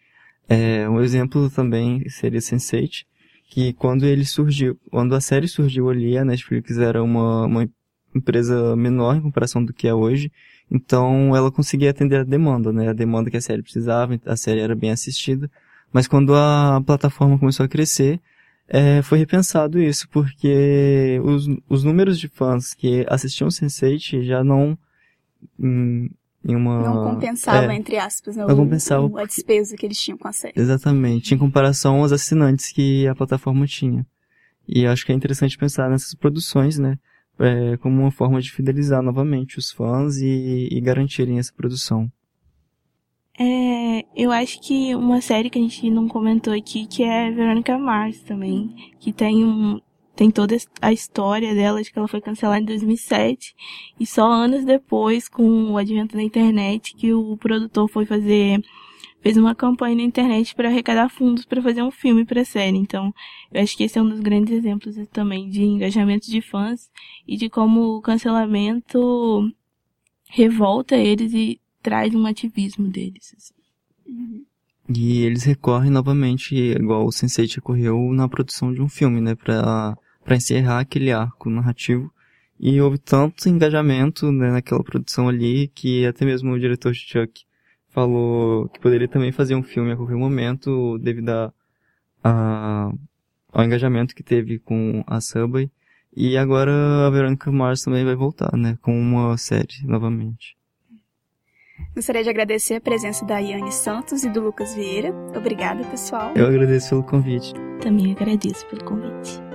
É, 0.48 0.88
um 0.90 1.00
exemplo 1.02 1.50
também 1.50 2.08
seria 2.10 2.40
Sense8, 2.40 3.06
que 3.50 3.74
quando 3.74 4.06
ele 4.06 4.26
surgiu, 4.26 4.78
quando 4.90 5.16
a 5.16 5.22
série 5.22 5.48
surgiu 5.48 5.90
ali, 5.90 6.18
a 6.18 6.26
Netflix 6.26 6.78
era 6.78 7.02
uma, 7.02 7.46
uma 7.46 7.70
empresa 8.14 8.76
menor 8.76 9.16
em 9.16 9.22
comparação 9.22 9.64
do 9.64 9.74
que 9.74 9.88
é 9.88 9.94
hoje, 9.94 10.32
então 10.72 11.36
ela 11.36 11.52
conseguia 11.52 11.90
atender 11.92 12.22
a 12.22 12.24
demanda, 12.24 12.72
né? 12.72 12.90
A 12.90 12.94
demanda 12.94 13.30
que 13.30 13.38
a 13.38 13.42
série 13.42 13.62
precisava, 13.62 14.18
a 14.26 14.36
série 14.38 14.62
era 14.62 14.74
bem 14.76 14.92
assistida. 14.92 15.52
Mas 15.92 16.08
quando 16.08 16.34
a 16.34 16.82
plataforma 16.86 17.38
começou 17.38 17.66
a 17.66 17.70
crescer, 17.70 18.22
é, 18.68 19.02
foi 19.02 19.18
repensado 19.20 19.78
isso, 19.82 20.08
porque 20.10 21.20
os, 21.26 21.46
os 21.68 21.84
números 21.84 22.18
de 22.18 22.30
fãs 22.30 22.74
que 22.74 23.06
assistiam 23.10 23.50
Sense8 23.50 24.24
já 24.24 24.42
não 24.44 24.78
em, 25.60 26.10
em 26.46 26.56
uma... 26.56 26.82
Não 26.82 27.04
compensava, 27.04 27.74
é, 27.74 27.76
entre 27.76 27.98
aspas, 27.98 28.38
né, 28.38 28.46
não 28.46 28.54
o- 28.54 28.58
compensava. 28.58 29.06
o- 29.06 29.18
a 29.18 29.26
despesa 29.26 29.76
que 29.76 29.86
eles 29.86 30.00
tinham 30.00 30.18
com 30.18 30.28
a 30.28 30.32
série. 30.32 30.54
Exatamente, 30.56 31.34
em 31.36 31.38
comparação 31.38 31.98
aos 32.02 32.14
assinantes 32.14 32.72
que 32.72 33.06
a 33.08 33.14
plataforma 33.16 33.68
tinha. 33.68 34.06
E 34.68 34.86
acho 34.88 35.06
que 35.06 35.12
é 35.12 35.16
interessante 35.16 35.58
pensar 35.58 35.90
nessas 35.90 36.14
produções, 36.14 36.78
né? 36.80 36.98
É, 37.40 37.78
como 37.78 38.02
uma 38.02 38.12
forma 38.12 38.42
de 38.42 38.52
fidelizar 38.52 39.02
novamente 39.02 39.58
os 39.58 39.72
fãs 39.72 40.18
e, 40.18 40.68
e 40.72 40.82
garantirem 40.82 41.40
essa 41.40 41.54
produção. 41.54 42.12
É, 43.40 44.06
eu 44.16 44.32
acho 44.32 44.62
que 44.62 44.94
uma 44.96 45.22
série 45.22 45.50
que 45.50 45.58
a 45.58 45.62
gente 45.62 45.90
não 45.90 46.08
comentou 46.08 46.54
aqui, 46.54 46.86
que 46.86 47.04
é 47.04 47.32
Veronica 47.32 47.78
Mars 47.78 48.22
também, 48.22 48.94
que 49.00 49.12
tem 49.12 49.44
um, 49.44 49.80
tem 50.16 50.30
toda 50.30 50.56
a 50.82 50.92
história 50.92 51.56
dela, 51.56 51.82
de 51.82 51.92
que 51.92 51.98
ela 51.98 52.08
foi 52.08 52.22
cancelada 52.22 52.62
em 52.62 52.66
2007, 52.66 53.56
e 54.00 54.06
só 54.06 54.32
anos 54.32 54.66
depois, 54.66 55.28
com 55.28 55.72
o 55.72 55.78
advento 55.78 56.16
da 56.16 56.22
internet, 56.22 56.94
que 56.96 57.14
o 57.14 57.38
produtor 57.38 57.90
foi 57.90 58.06
fazer, 58.06 58.62
fez 59.22 59.38
uma 59.38 59.56
campanha 59.56 59.96
na 59.96 60.02
internet 60.02 60.54
para 60.56 60.68
arrecadar 60.68 61.10
fundos 61.10 61.46
para 61.46 61.62
fazer 61.62 61.84
um 61.84 61.92
filme 61.92 62.26
para 62.26 62.42
a 62.42 62.46
série. 62.46 62.78
Então, 62.78 63.14
eu 63.52 63.62
acho 63.62 63.78
que 63.78 63.84
esse 63.84 63.98
é 63.98 64.02
um 64.02 64.10
dos 64.10 64.20
grandes 64.20 64.54
exemplos 64.54 64.96
também 65.14 65.50
de 65.50 65.64
engajamento 65.64 66.30
de 66.30 66.42
fãs 66.42 66.90
e 67.28 67.38
de 67.38 67.50
como 67.50 67.98
o 67.98 68.02
cancelamento 68.02 69.50
revolta 70.30 70.96
eles 70.96 71.34
e 71.34 71.60
traz 71.82 72.14
um 72.16 72.26
ativismo 72.26 72.88
deles. 72.88 73.34
assim. 73.38 73.54
Uhum. 74.08 74.46
E 74.94 75.22
eles 75.22 75.44
recorrem 75.44 75.92
novamente, 75.92 76.56
igual 76.56 77.06
o 77.06 77.10
Sense8 77.10 77.56
recorreu 77.56 78.12
na 78.14 78.28
produção 78.28 78.74
de 78.74 78.82
um 78.82 78.90
filme, 78.90 79.22
né, 79.22 79.36
pra, 79.36 79.96
pra 80.24 80.36
encerrar 80.36 80.80
aquele 80.80 81.12
arco 81.12 81.50
narrativo. 81.50 82.12
E 82.60 82.80
houve 82.82 82.98
tanto 82.98 83.48
engajamento 83.48 84.32
né, 84.32 84.52
naquela 84.52 84.84
produção 84.84 85.30
ali 85.30 85.70
que 85.74 86.06
até 86.06 86.26
mesmo 86.26 86.52
o 86.52 86.60
diretor 86.60 86.92
de 86.92 87.00
Chuck 87.00 87.44
falou 87.92 88.68
que 88.70 88.80
poderia 88.80 89.08
também 89.08 89.32
fazer 89.32 89.56
um 89.56 89.64
filme 89.64 89.92
a 89.92 89.96
qualquer 89.96 90.16
momento 90.16 90.98
devido 90.98 91.30
a, 91.30 91.54
a- 92.24 92.92
ao 93.52 93.64
engajamento 93.64 94.16
que 94.16 94.24
teve 94.24 94.60
com 94.60 95.04
a 95.08 95.20
Subway. 95.22 95.70
E 96.16 96.38
agora 96.38 96.72
a 97.08 97.10
Veronica 97.10 97.52
Mars 97.52 97.82
também 97.84 98.04
vai 98.04 98.16
voltar, 98.16 98.56
né, 98.58 98.78
com 98.82 98.98
uma 99.00 99.38
série 99.38 99.86
novamente. 99.86 100.58
Gostaria 101.96 102.24
de 102.24 102.30
agradecer 102.30 102.76
a 102.76 102.82
presença 102.82 103.26
da 103.26 103.40
Yane 103.40 103.72
Santos 103.72 104.24
e 104.24 104.30
do 104.30 104.42
Lucas 104.42 104.76
Vieira. 104.76 105.14
Obrigada, 105.36 105.84
pessoal. 105.86 106.32
Eu 106.36 106.48
agradeço 106.48 106.90
pelo 106.90 107.04
convite. 107.04 107.54
Também 107.82 108.12
agradeço 108.12 108.66
pelo 108.68 108.84
convite. 108.84 109.51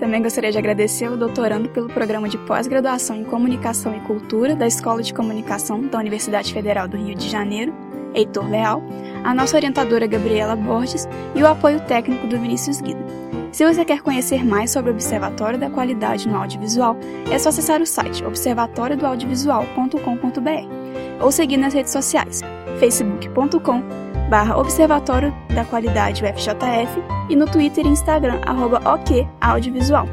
Também 0.00 0.20
gostaria 0.22 0.50
de 0.50 0.56
agradecer 0.56 1.04
ao 1.04 1.16
doutorando 1.16 1.68
pelo 1.68 1.86
programa 1.86 2.26
de 2.26 2.38
pós-graduação 2.38 3.16
em 3.16 3.24
Comunicação 3.24 3.94
e 3.94 4.00
Cultura 4.00 4.56
da 4.56 4.66
Escola 4.66 5.02
de 5.02 5.12
Comunicação 5.12 5.82
da 5.82 5.98
Universidade 5.98 6.54
Federal 6.54 6.88
do 6.88 6.96
Rio 6.96 7.14
de 7.14 7.28
Janeiro, 7.28 7.74
Heitor 8.14 8.48
Leal, 8.48 8.82
a 9.22 9.34
nossa 9.34 9.58
orientadora 9.58 10.06
Gabriela 10.06 10.56
Borges 10.56 11.06
e 11.34 11.42
o 11.42 11.46
apoio 11.46 11.80
técnico 11.80 12.26
do 12.26 12.40
Vinícius 12.40 12.80
Guida. 12.80 13.04
Se 13.52 13.62
você 13.62 13.84
quer 13.84 14.00
conhecer 14.00 14.42
mais 14.42 14.70
sobre 14.70 14.90
o 14.90 14.94
Observatório 14.94 15.58
da 15.58 15.68
Qualidade 15.68 16.26
no 16.26 16.38
Audiovisual, 16.38 16.96
é 17.30 17.38
só 17.38 17.50
acessar 17.50 17.82
o 17.82 17.86
site 17.86 18.24
observatoriodoaudiovisual.com.br 18.24 21.22
ou 21.22 21.30
seguir 21.30 21.58
nas 21.58 21.74
redes 21.74 21.92
sociais 21.92 22.40
facebook.com 22.78 24.09
barra 24.30 24.56
Observatório 24.56 25.34
da 25.52 25.64
Qualidade 25.64 26.24
UFJF 26.24 27.02
e 27.28 27.34
no 27.34 27.46
Twitter 27.46 27.84
e 27.84 27.88
Instagram, 27.88 28.40
arroba 28.46 28.80
OK 28.88 29.28
Audiovisual. 29.40 30.06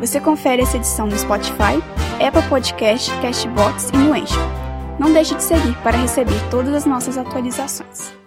Você 0.00 0.18
confere 0.18 0.62
essa 0.62 0.76
edição 0.76 1.06
no 1.06 1.16
Spotify, 1.16 1.80
Apple 2.26 2.42
Podcast, 2.48 3.10
Castbox 3.20 3.90
e 3.94 3.96
no 3.96 4.12
Anchor. 4.12 4.60
Não 4.98 5.12
deixe 5.12 5.34
de 5.34 5.42
seguir 5.42 5.76
para 5.78 5.96
receber 5.96 6.38
todas 6.50 6.74
as 6.74 6.84
nossas 6.84 7.16
atualizações. 7.16 8.19